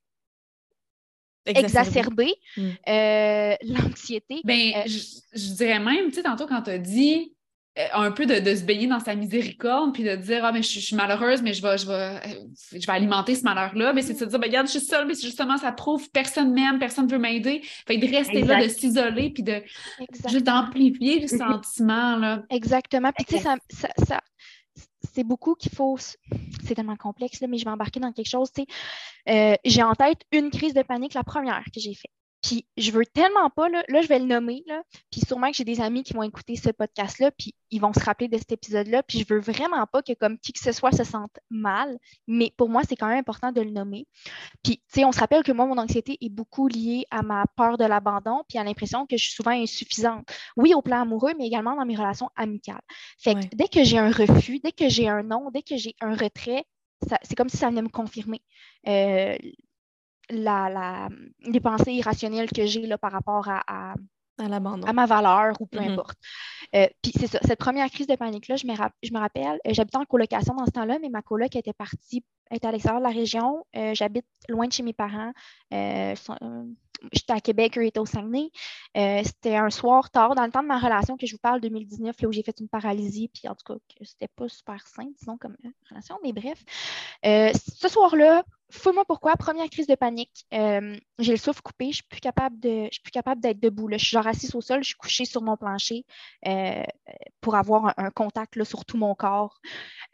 [1.45, 2.69] exacerber, mm.
[2.87, 4.41] euh, l'anxiété.
[4.43, 7.33] Ben, euh, je, dirais même, tu sais, tantôt quand tu as dit
[7.93, 10.95] un peu de, se baigner dans sa miséricorde, puis de dire Ah, mais je, suis
[10.95, 12.19] malheureuse, mais je vais, je vais,
[12.74, 13.93] je vais alimenter ce malheur-là.
[13.93, 16.53] Mais c'est de se dire ben, Regarde, je suis seule, mais justement, ça prouve personne
[16.53, 17.61] m'aime, personne ne veut m'aider.
[17.88, 19.61] Fait de rester là, de s'isoler, puis de
[20.30, 21.38] juste d'amplifier le mm-hmm.
[21.38, 22.17] sentiment.
[22.17, 22.43] Là.
[22.49, 23.11] Exactement.
[23.13, 23.57] Puis tu sais, ça,
[24.05, 24.19] ça,
[25.13, 25.97] c'est beaucoup qu'il faut.
[25.97, 28.49] C'est tellement complexe, là, mais je vais embarquer dans quelque chose.
[29.30, 32.11] Euh, j'ai en tête une crise de panique, la première que j'ai faite.
[32.41, 34.81] Puis je veux tellement pas, là, là je vais le nommer, là,
[35.11, 37.99] puis sûrement que j'ai des amis qui vont écouter ce podcast-là, puis ils vont se
[37.99, 40.91] rappeler de cet épisode-là, puis je veux vraiment pas que comme qui que ce soit
[40.91, 44.07] se sente mal, mais pour moi, c'est quand même important de le nommer.
[44.63, 47.45] Puis, tu sais, on se rappelle que moi, mon anxiété est beaucoup liée à ma
[47.55, 50.27] peur de l'abandon, puis à l'impression que je suis souvent insuffisante.
[50.57, 52.81] Oui, au plan amoureux, mais également dans mes relations amicales.
[53.19, 55.95] Fait que dès que j'ai un refus, dès que j'ai un non, dès que j'ai
[56.01, 56.65] un retrait,
[57.23, 58.41] c'est comme si ça venait me confirmer.
[58.87, 59.37] Euh,
[60.32, 61.09] la,
[61.41, 63.95] les pensées irrationnelles que j'ai par rapport à, à,
[64.88, 65.89] à, ma valeur ou peu Mhm.
[65.91, 66.17] importe.
[66.75, 68.65] Euh, puis c'est ça, cette première crise de panique-là, je
[69.03, 72.23] je me rappelle, euh, j'habitais en colocation dans ce temps-là, mais ma coloc était partie,
[72.49, 73.65] était à l'extérieur de la région.
[73.75, 75.32] Euh, J'habite loin de chez mes parents.
[77.11, 78.51] J'étais à Québec, eux étaient au Saguenay.
[78.97, 81.61] Euh, c'était un soir tard, dans le temps de ma relation que je vous parle,
[81.61, 85.07] 2019, là, où j'ai fait une paralysie, puis en tout cas, c'était pas super sain,
[85.19, 86.63] disons, comme euh, relation, mais bref.
[87.25, 90.45] Euh, ce soir-là, fous-moi pourquoi, première crise de panique.
[90.51, 93.89] J'ai le souffle coupé, je suis plus capable de, je suis plus capable d'être debout.
[93.91, 96.05] Je suis genre assise au sol, je suis couchée sur mon plancher
[97.41, 99.59] pour avoir un, contact là, sur tout mon corps.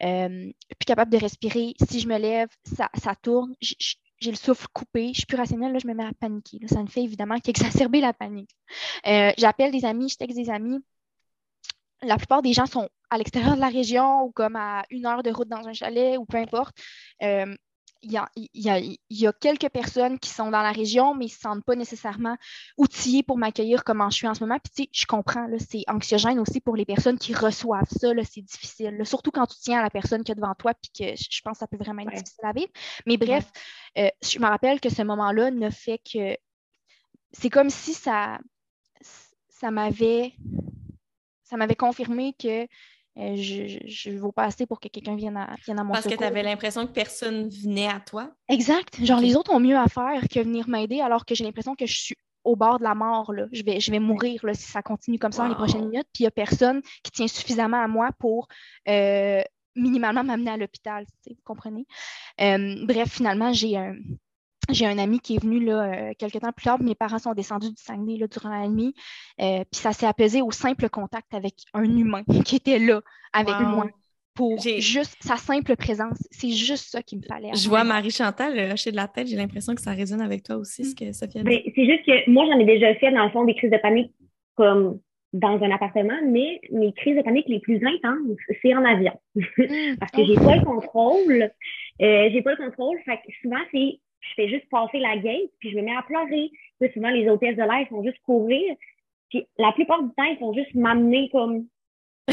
[0.02, 1.74] Euh, plus capable de respirer.
[1.88, 3.54] Si je me lève, ça, tourne.
[4.20, 5.08] J'ai le souffle coupé.
[5.08, 6.58] Je suis plus rationnelle, là, je me mets à paniquer.
[6.60, 6.68] là.
[6.68, 8.50] Ça me fait évidemment qu'exacerber la panique.
[9.06, 10.78] Euh, J'appelle des amis, je texte des amis.
[12.02, 15.22] La plupart des gens sont à l'extérieur de la région ou comme à une heure
[15.22, 16.76] de route dans un chalet ou peu importe.
[17.22, 17.54] Euh,
[18.02, 20.70] il y, a, il, y a, il y a quelques personnes qui sont dans la
[20.70, 22.36] région, mais ils ne se sentent pas nécessairement
[22.76, 24.56] outillés pour m'accueillir comme je suis en ce moment.
[24.62, 28.10] Puis, tu sais, je comprends, c'est anxiogène aussi pour les personnes qui reçoivent ça.
[28.30, 28.96] C'est difficile.
[28.98, 29.04] là.
[29.04, 31.54] surtout quand tu tiens à la personne qui est devant toi, puis que je pense
[31.54, 32.22] que ça peut vraiment être Ouais.
[32.22, 32.70] difficile à vivre.
[33.04, 33.50] Mais bref,
[33.98, 36.36] euh, je me rappelle que ce moment-là ne fait que.
[37.32, 38.38] C'est comme si ça,
[39.48, 40.34] ça m'avait.
[41.44, 42.66] Ça m'avait confirmé que
[43.18, 46.06] euh, je ne vaux pas assez pour que quelqu'un vienne à, vienne à mon Parce
[46.06, 48.30] que tu avais l'impression que personne venait à toi?
[48.48, 49.02] Exact.
[49.04, 51.86] Genre, les autres ont mieux à faire que venir m'aider alors que j'ai l'impression que
[51.86, 53.32] je suis au bord de la mort.
[53.32, 53.46] Là.
[53.50, 56.06] Je, vais, je vais mourir là, si ça continue comme ça dans les prochaines minutes.
[56.12, 58.46] Puis il n'y a personne qui tient suffisamment à moi pour
[58.88, 59.42] euh,
[59.76, 61.04] minimalement m'amener à l'hôpital.
[61.26, 61.86] Vous comprenez?
[62.40, 63.94] Euh, bref, finalement, j'ai un.
[64.70, 66.82] J'ai un ami qui est venu là, euh, quelques temps plus tard.
[66.82, 68.92] Mes parents sont descendus du Saguenay là, durant la nuit.
[69.40, 73.00] Euh, puis ça s'est apaisé au simple contact avec un humain qui était là
[73.32, 73.66] avec Wow.
[73.66, 73.86] moi
[74.34, 76.18] pour juste sa simple présence.
[76.30, 77.50] C'est juste ça qu'il me fallait.
[77.54, 79.26] Je vois Marie-Chantal hocher de la tête.
[79.26, 81.48] J'ai l'impression que ça résonne avec toi aussi, ce que Sophia dit.
[81.48, 83.78] Ben, c'est juste que moi, j'en ai déjà fait, dans le fond, des crises de
[83.78, 84.12] panique
[84.54, 85.00] comme
[85.32, 89.12] dans un appartement, mais mes crises de panique les plus intenses, c'est en avion.
[89.34, 89.96] Mm.
[90.00, 91.50] Parce que j'ai pas le contrôle.
[92.00, 92.98] Euh, j'ai pas le contrôle.
[93.04, 96.02] Fait que souvent, c'est je fais juste passer la gate, puis je me mets à
[96.02, 96.50] pleurer.
[96.80, 98.74] Puis souvent, les hôtesses de l'air font juste courir.
[99.30, 101.66] Puis la plupart du temps, ils font juste m'amener comme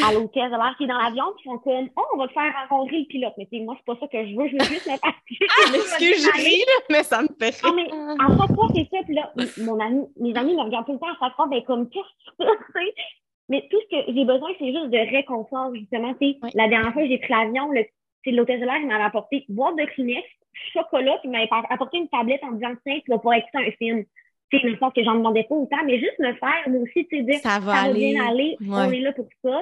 [0.04, 2.28] à l'hôtesse de l'air qui est dans l'avion, puis ils font comme Oh, on va
[2.28, 3.34] te faire rencontrer le pilote.
[3.38, 5.38] Mais tu sais, moi, c'est pas ça que je veux, je veux juste me partir.
[5.58, 7.76] Ah, excuse, je ris, là, mais ça me fait Non, rire.
[7.76, 8.26] mais Ah.
[8.26, 9.04] à chaque fois, c'est ça.
[9.06, 9.32] Puis là,
[9.64, 12.32] mon ami, mes amis me regardent tout le temps à chaque fois, ben, comme, qu'est-ce
[12.38, 12.44] que
[12.80, 13.02] tu?
[13.48, 16.14] Mais tout ce que j'ai besoin, c'est juste de réconfort, justement.
[16.16, 16.50] Tu Oui.
[16.56, 17.86] La dernière fois j'ai pris l'avion, le,
[18.24, 20.28] c'est l'hôtesse de l'air qui m'avait apporté boîte de Kleenex,
[20.74, 23.58] chocolat, puis il m'avait apporté une tablette en me disant, tiens, tu vas pouvoir écouter
[23.60, 24.04] un film.
[24.52, 27.06] Tu sais, une sorte que j'en demandais pas autant, mais juste me faire, moi aussi,
[27.08, 28.14] tu sais, dire, Ça va ça va aller.
[28.14, 29.62] bien aller, on est là pour ça.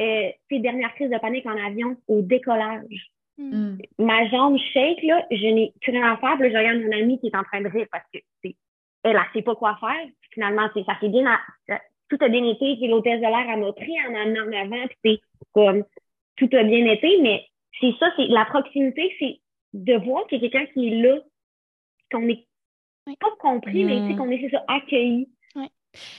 [0.00, 3.50] Euh, ces dernières crises de panique en avion, au décollage Mm.
[3.74, 3.78] Mm.
[3.98, 6.34] ma jambe shake, là, je n'ai plus rien à faire.
[6.38, 8.54] Puis là, je regarde mon amie qui est en train de rire parce que c'est
[9.02, 10.06] elle, elle sait pas quoi faire.
[10.20, 12.76] Puis finalement, c'est ça s'est bien, à- ça- tout a bien été.
[12.76, 14.86] Puis l'hôtesse de l'air, elle m'a pris en m'amenant en avant.
[14.86, 15.20] Puis c'est
[15.52, 15.82] comme,
[16.36, 17.20] tout a bien été.
[17.22, 17.44] Mais
[17.80, 19.40] c'est ça, c'est la proximité, c'est
[19.74, 21.18] de voir qu'il y a quelqu'un qui est là,
[22.12, 22.46] qu'on n'est
[23.08, 23.16] Oui.
[23.18, 24.16] pas compris, mais tu sais, Mm.
[24.16, 25.28] qu'on est, c'est ça, accueilli.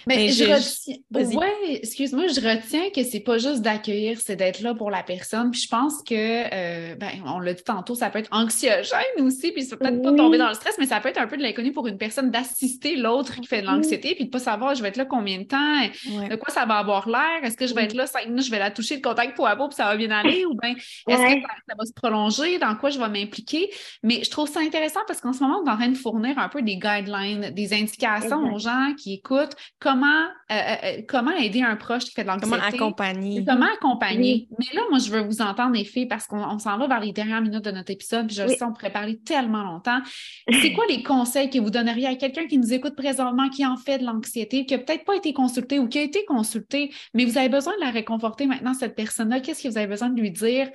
[0.07, 0.95] Mais Mais je, je- retiens.
[1.11, 1.35] vas-y.
[1.35, 1.47] Ouais,
[1.81, 5.51] excuse-moi, je retiens que c'est pas juste d'accueillir, c'est d'être là pour la personne.
[5.51, 9.51] Puis je pense que, euh, ben, on l'a dit tantôt, ça peut être anxiogène aussi,
[9.51, 11.37] puis ça peut peut-être pas tomber dans le stress, mais ça peut être un peu
[11.37, 13.73] de l'inconnu pour une personne d'assister l'autre qui fait de Oui.
[13.73, 15.81] l'anxiété, puis de pas savoir, je vais être là combien de temps,
[16.29, 18.51] de quoi ça va avoir l'air, est-ce que je vais être là cinq minutes, je
[18.51, 20.71] vais la toucher, le contact peau à peau, puis ça va bien aller, ou bien
[20.75, 21.03] est-ce
[21.35, 23.69] que ça, ça va se prolonger, dans quoi je vais m'impliquer?
[24.03, 26.37] Mais je trouve ça intéressant parce qu'en ce moment, on est en train de fournir
[26.39, 31.61] un peu des guidelines, des indications aux gens qui écoutent comment, euh, euh, comment aider
[31.61, 32.77] un proche qui fait de Comment l'anxiété?
[32.77, 33.45] accompagner?
[33.45, 34.47] Comment accompagner?
[34.57, 36.99] Mais là, moi, je veux vous entendre, les filles, parce qu'on on s'en va vers
[36.99, 39.99] les dernières minutes de notre épisode, puis je le sais, on pourrait parler tellement longtemps.
[40.61, 43.77] C'est quoi les conseils que vous donneriez à quelqu'un qui nous écoute présentement, qui en
[43.77, 47.25] fait de l'anxiété, qui n'a peut-être pas été consulté ou qui a été consulté, mais
[47.25, 49.39] vous avez besoin de la réconforter maintenant, cette personne-là?
[49.39, 50.69] Qu'est-ce que vous avez besoin de lui dire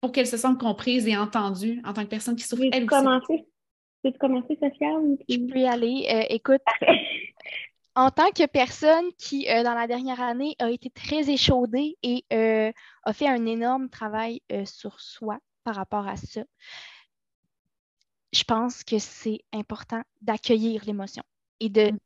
[0.00, 2.86] pour qu'elle se sente comprise et entendue en tant que personne qui souffre elle aussi?
[2.86, 3.46] commencer?
[4.04, 4.90] Veux-tu commencer, Sophia?
[4.92, 6.06] ou Je peux y aller.
[6.08, 6.60] Euh, écoute.
[7.98, 12.24] en tant que personne qui, euh, dans la dernière année, a été très échaudée et
[12.32, 12.70] euh,
[13.02, 16.42] a fait un énorme travail euh, sur soi par rapport à ça,
[18.32, 21.24] je pense que c'est important d'accueillir l'émotion
[21.58, 21.98] et de Mm.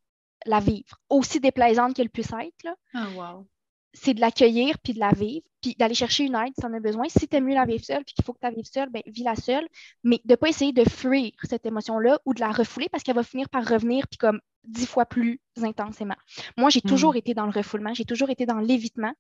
[0.47, 2.62] la vivre, aussi déplaisante qu'elle puisse être.
[2.64, 2.74] là.
[2.95, 3.47] Ah, wow.
[3.95, 6.80] C'est de l'accueillir puis de la vivre, puis d'aller chercher une aide si en as
[6.80, 7.05] besoin.
[7.09, 9.03] Si tu mieux la vivre seule puis qu'il faut que tu la vives seule, ben,
[9.07, 9.66] vis-la seule,
[10.03, 13.14] mais de ne pas essayer de fuir cette émotion-là ou de la refouler parce qu'elle
[13.16, 16.14] va finir par revenir puis comme dix fois plus intensément.
[16.57, 16.88] Moi, j'ai Mm.
[16.88, 19.12] toujours été dans le refoulement, j'ai toujours été dans l'évitement.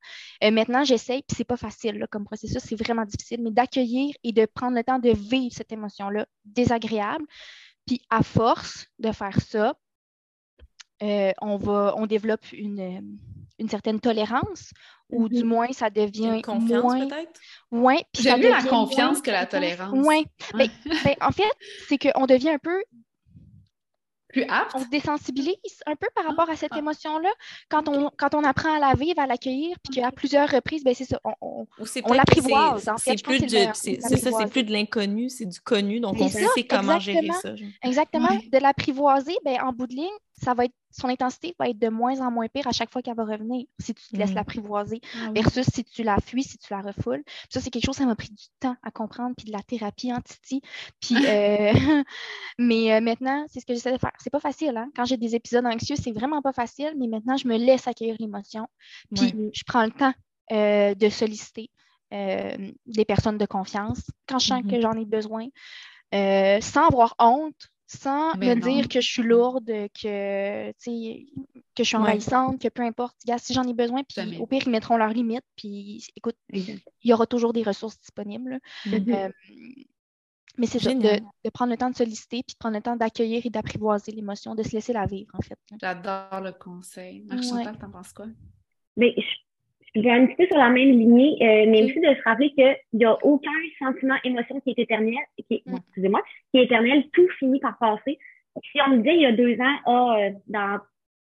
[0.44, 4.14] Euh, maintenant, j'essaye, puis c'est pas facile là, comme processus, c'est vraiment difficile, mais d'accueillir
[4.24, 7.24] et de prendre le temps de vivre cette émotion-là désagréable,
[7.86, 9.74] Puis à force de faire ça,
[11.02, 13.18] euh, on, va, on développe une,
[13.62, 14.70] une certaine tolérance
[15.08, 15.44] ou du mm-hmm.
[15.44, 17.06] moins ça devient une confiance moins...
[17.06, 17.40] peut-être?
[17.70, 20.68] Oui j'aime mieux la confiance que la tolérance oui ben,
[21.04, 21.50] ben, en fait
[21.88, 22.82] c'est qu'on devient un peu
[24.32, 24.72] plus apte?
[24.74, 26.78] On se désensibilise un peu par rapport à cette ah.
[26.78, 27.30] émotion-là.
[27.68, 30.94] Quand, on, quand on apprend à la vivre, à l'accueillir, puis qu'à plusieurs reprises, ben
[30.94, 32.90] c'est ça, on, on, l'apprivoise.
[32.96, 37.30] C'est plus, ça, c'est plus de l'inconnu, c'est du connu, donc on sait comment gérer
[37.40, 37.54] ça.
[37.82, 38.28] Exactement.
[38.50, 40.08] De l'apprivoiser, ben, en bout de ligne,
[40.42, 43.02] ça va être son intensité va être de moins en moins pire à chaque fois
[43.02, 44.34] qu'elle va revenir si tu te laisses mm.
[44.34, 47.22] l'apprivoiser ah versus si tu la fuis, si tu la refoules.
[47.48, 50.12] ça, c'est quelque chose, ça m'a pris du temps à comprendre, puis de la thérapie
[50.12, 50.60] en Titi.
[51.00, 51.72] Puis, euh,
[52.58, 54.12] mais euh, maintenant, c'est ce que j'essaie de faire.
[54.18, 54.90] C'est pas facile, hein?
[54.94, 58.16] Quand j'ai des épisodes anxieux, c'est vraiment pas facile, mais maintenant, je me laisse accueillir
[58.18, 58.66] l'émotion.
[59.14, 60.12] Puis, je prends le temps
[60.52, 61.70] euh, de solliciter
[62.10, 64.82] des personnes de confiance quand je sens que mm-hmm.
[64.82, 65.46] j'en ai besoin,
[66.60, 72.60] sans avoir honte sans me dire que je suis lourde, que, que je suis envahissante,
[72.60, 73.16] que peu importe.
[73.38, 77.12] si j'en ai besoin, puis au pire, ils mettront leurs limites, puis écoute, il y
[77.12, 78.60] aura toujours des ressources disponibles.
[78.86, 79.14] Mm-hmm.
[79.14, 79.28] Euh,
[80.58, 83.44] mais c'est ça, de, prendre le temps de solliciter, puis de prendre le temps d'accueillir
[83.44, 85.58] et d'apprivoiser l'émotion, de se laisser la vivre, en fait.
[85.80, 87.26] J'adore le conseil.
[87.30, 87.64] Ouais.
[87.78, 88.26] t'en penses quoi?
[88.96, 89.22] Mais je
[90.00, 92.76] vais un petit peu sur la même lignée, euh, mais aussi de se rappeler qu'il
[92.94, 95.14] n'y a aucun sentiment, émotion qui est éternel,
[95.48, 95.76] qui mm.
[95.76, 98.18] excusez-moi, qui est éternel, tout finit par passer.
[98.70, 100.78] Si on me disait il y a deux ans, ah, euh, dans,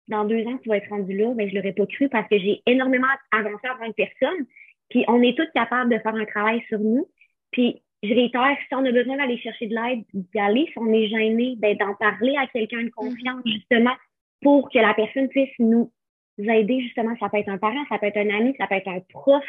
[0.10, 2.38] dans deux ans, tu vas être rendu là, ben, je l'aurais pas cru parce que
[2.38, 4.46] j'ai énormément avancé en tant que personne.
[4.90, 7.08] Puis on est tous capables de faire un travail sur nous.
[7.52, 10.68] Puis je réitère, si on a besoin d'aller chercher de l'aide, d'y aller.
[10.72, 13.52] Si on est gêné, ben, d'en parler à quelqu'un de confiance, mm.
[13.52, 13.96] justement,
[14.42, 15.92] pour que la personne puisse nous
[16.38, 18.88] aider justement, ça peut être un parent, ça peut être un ami, ça peut être
[18.88, 19.44] un prof,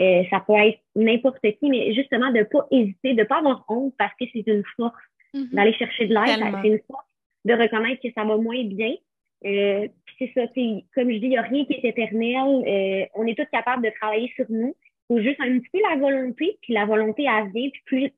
[0.00, 3.38] euh, ça peut être n'importe qui, mais justement de ne pas hésiter, de ne pas
[3.38, 4.94] avoir honte parce que c'est une force
[5.34, 5.54] mm-hmm.
[5.54, 7.06] d'aller chercher de l'aide, c'est une force
[7.44, 8.94] de reconnaître que ça va moins bien.
[9.44, 9.88] Euh,
[10.18, 10.42] c'est ça,
[10.94, 12.64] comme je dis, il n'y a rien qui est éternel.
[12.66, 14.76] Euh, on est tous capables de travailler sur nous.
[15.08, 18.10] Il faut juste un petit peu la volonté, puis la volonté, elle vient, puis plus,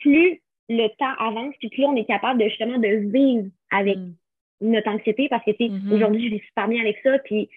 [0.00, 4.14] plus le temps avance, puis plus on est capable de justement de vivre avec mm
[4.60, 5.92] notre anxiété parce que, tu mm-hmm.
[5.92, 7.18] aujourd'hui, je vis super bien avec ça.
[7.20, 7.48] Puis,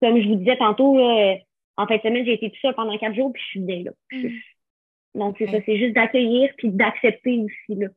[0.00, 3.14] comme je vous disais tantôt, en fin de semaine, j'ai été tout seul pendant quatre
[3.14, 3.90] jours, puis je suis bien là.
[4.12, 4.28] Mm.
[5.14, 7.88] Donc, c'est ça, c'est juste d'accueillir puis d'accepter aussi, là.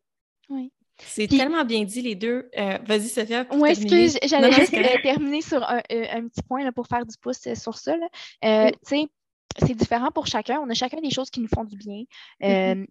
[0.50, 0.72] Oui.
[0.98, 2.50] C'est tellement bien dit, les deux.
[2.58, 3.46] Euh, vas-y, Sophia.
[3.54, 7.06] Oui, excuse, j'allais juste euh, terminer sur un, euh, un, petit point là, pour faire
[7.06, 7.96] du pouce sur ça.
[8.42, 8.50] Tu
[8.84, 9.08] sais,
[9.58, 10.60] c'est différent pour chacun.
[10.60, 12.04] On a chacun des choses qui nous font du bien.
[12.42, 12.86] Mm-hmm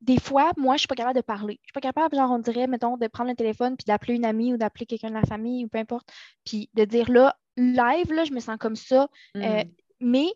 [0.00, 1.58] des fois, moi, je suis pas capable de parler.
[1.62, 4.24] Je suis pas capable, genre, on dirait, mettons, de prendre le téléphone puis d'appeler une
[4.24, 6.10] amie ou d'appeler quelqu'un de la famille ou peu importe.
[6.44, 9.08] Puis de dire là, live, là, je me sens comme ça.
[9.36, 9.70] Euh, mm.
[10.00, 10.26] mais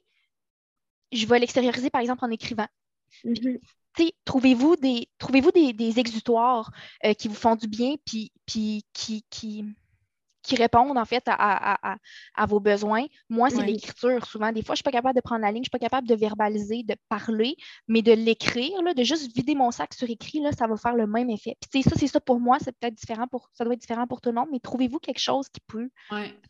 [1.12, 2.69] je vais l'extérioriser, par exemple, en écrivant.
[3.25, 3.61] Mm-hmm.
[4.25, 6.71] Trouvez-vous des, trouvez des, des exutoires
[7.05, 9.65] euh, qui vous font du bien puis, puis qui, qui,
[10.45, 11.97] qui répondent en fait à,
[12.47, 13.05] vos besoins.
[13.28, 14.53] Moi, c'est l'écriture souvent.
[14.53, 15.78] Des fois, je ne suis pas capable de prendre la ligne, je ne suis pas
[15.78, 17.57] capable de verbaliser, de parler,
[17.88, 21.07] mais de l'écrire, de juste vider mon sac sur écrit, là, ça va faire le
[21.07, 21.57] même effet.
[21.70, 24.20] Puis ça, c'est ça pour moi, c'est peut-être différent pour ça doit être différent pour
[24.20, 25.88] tout le monde, mais trouvez-vous quelque chose qui peut,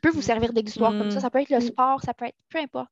[0.01, 1.19] peut vous servir d'exutoire comme ça?
[1.19, 1.23] Mm.
[1.23, 2.91] Ça peut être le sport, ça peut être peu importe.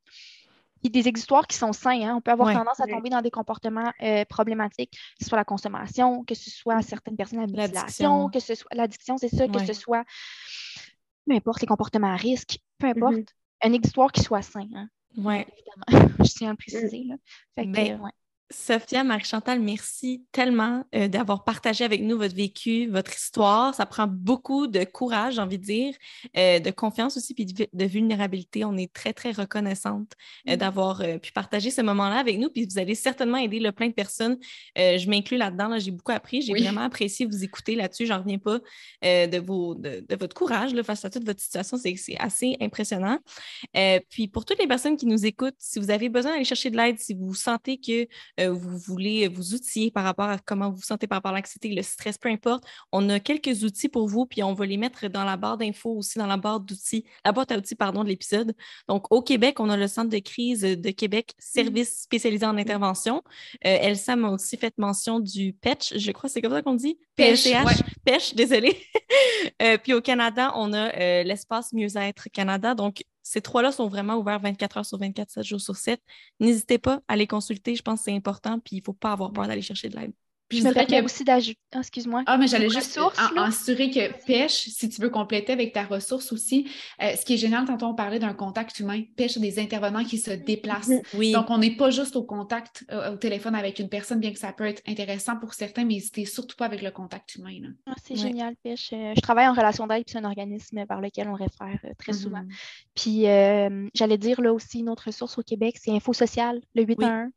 [0.82, 2.02] Il y a des exutoires qui sont sains.
[2.02, 2.14] Hein.
[2.16, 5.44] On peut avoir tendance à tomber dans des comportements euh, problématiques, que ce soit la
[5.44, 9.64] consommation, que ce soit certaines personnes la mutilation, que ce soit l'addiction, c'est ça, que
[9.64, 10.04] ce soit
[11.26, 12.96] peu importe les comportements à risque, peu mm-hmm.
[12.96, 14.66] importe, un exutoire qui soit sain.
[14.74, 14.88] Hein.
[15.16, 15.44] Oui.
[15.88, 17.04] Je tiens à le préciser.
[17.04, 17.16] Là.
[17.54, 18.10] Fait que, ben, ouais.
[18.52, 23.74] Sophia, Marie-Chantal, merci tellement euh, d'avoir partagé avec nous votre vécu, votre histoire.
[23.74, 25.94] Ça prend beaucoup de courage, j'ai envie de dire,
[26.36, 28.64] euh, de confiance aussi, puis de, vulnérabilité.
[28.64, 30.12] On est très, très reconnaissante
[30.48, 30.56] euh, mm.
[30.56, 32.50] d'avoir pu partager ce moment-là avec nous.
[32.50, 34.38] Puis vous allez certainement aider le plein de personnes.
[34.76, 35.78] je m'inclus là-dedans.
[35.78, 36.42] j'ai beaucoup appris.
[36.42, 38.06] J'ai vraiment apprécié vous écouter là-dessus.
[38.06, 38.58] J'en reviens pas
[39.02, 41.76] de, vos, de, votre courage là, face à toute votre situation.
[41.76, 43.18] C'est assez impressionnant.
[44.10, 46.76] puis pour toutes les personnes qui nous écoutent, si vous avez besoin d'aller chercher de
[46.76, 48.06] l'aide, si vous sentez que
[48.48, 51.68] vous voulez vous outiller par rapport à comment vous vous sentez par rapport à l'anxiété,
[51.68, 55.08] le stress, peu importe, on a quelques outils pour vous, puis on va les mettre
[55.08, 58.08] dans la barre d'infos aussi, dans la barre d'outils, la boîte à outils, pardon, de
[58.08, 58.54] l'épisode.
[58.88, 63.22] Donc, au Québec, on a le Centre de crise de Québec, service spécialisé en intervention.
[63.64, 66.98] Euh, Elsa m'a aussi fait mention du PECH, je crois, c'est comme ça qu'on dit?
[67.16, 68.76] PLCH, PECH, désolé.
[69.60, 72.74] Euh, puis au Canada, on a l'espace mieux-être Canada.
[72.74, 76.00] Donc, ces trois-là sont vraiment ouverts 24 heures sur 24, 7 jours sur 7.
[76.40, 77.74] N'hésitez pas à les consulter.
[77.76, 78.58] Je pense que c'est important.
[78.58, 80.12] Puis il ne faut pas avoir peur d'aller chercher de l'aide.
[80.52, 81.04] Puis je, me dirais que...
[81.04, 81.58] aussi d'ajouter.
[81.74, 82.24] Ah, excuse-moi.
[82.26, 82.98] Ah, mais j'allais juste
[83.38, 86.70] assurer que pêche, si tu veux compléter avec ta ressource aussi,
[87.02, 90.18] euh, ce qui est génial, tantôt on parlait d'un contact humain, pêche des intervenants qui
[90.18, 90.90] se déplacent.
[90.90, 91.16] Mm-hmm.
[91.16, 91.32] Oui.
[91.32, 94.38] Donc, on n'est pas juste au contact euh, au téléphone avec une personne, bien que
[94.38, 97.52] ça peut être intéressant pour certains, mais n'hésitez surtout pas avec le contact humain.
[97.86, 98.90] Ah, c'est génial, pêche.
[98.90, 102.42] je travaille en relation d'aide, c'est un organisme par lequel on réfère très souvent.
[102.42, 103.80] Mm-hmm.
[103.86, 107.24] Puis, j'allais dire là aussi, une autre ressource au Québec, c'est Info Social, le 811.
[107.24, 107.32] Oui.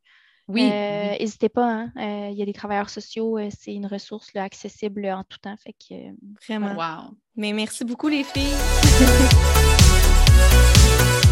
[0.47, 2.29] N'hésitez pas, hein.
[2.31, 5.55] il y a des travailleurs sociaux, c'est une ressource accessible en tout temps.
[5.57, 5.95] Fait que,
[6.45, 6.75] Vraiment.
[6.75, 7.15] Wow.
[7.35, 8.53] Mais merci beaucoup, les filles.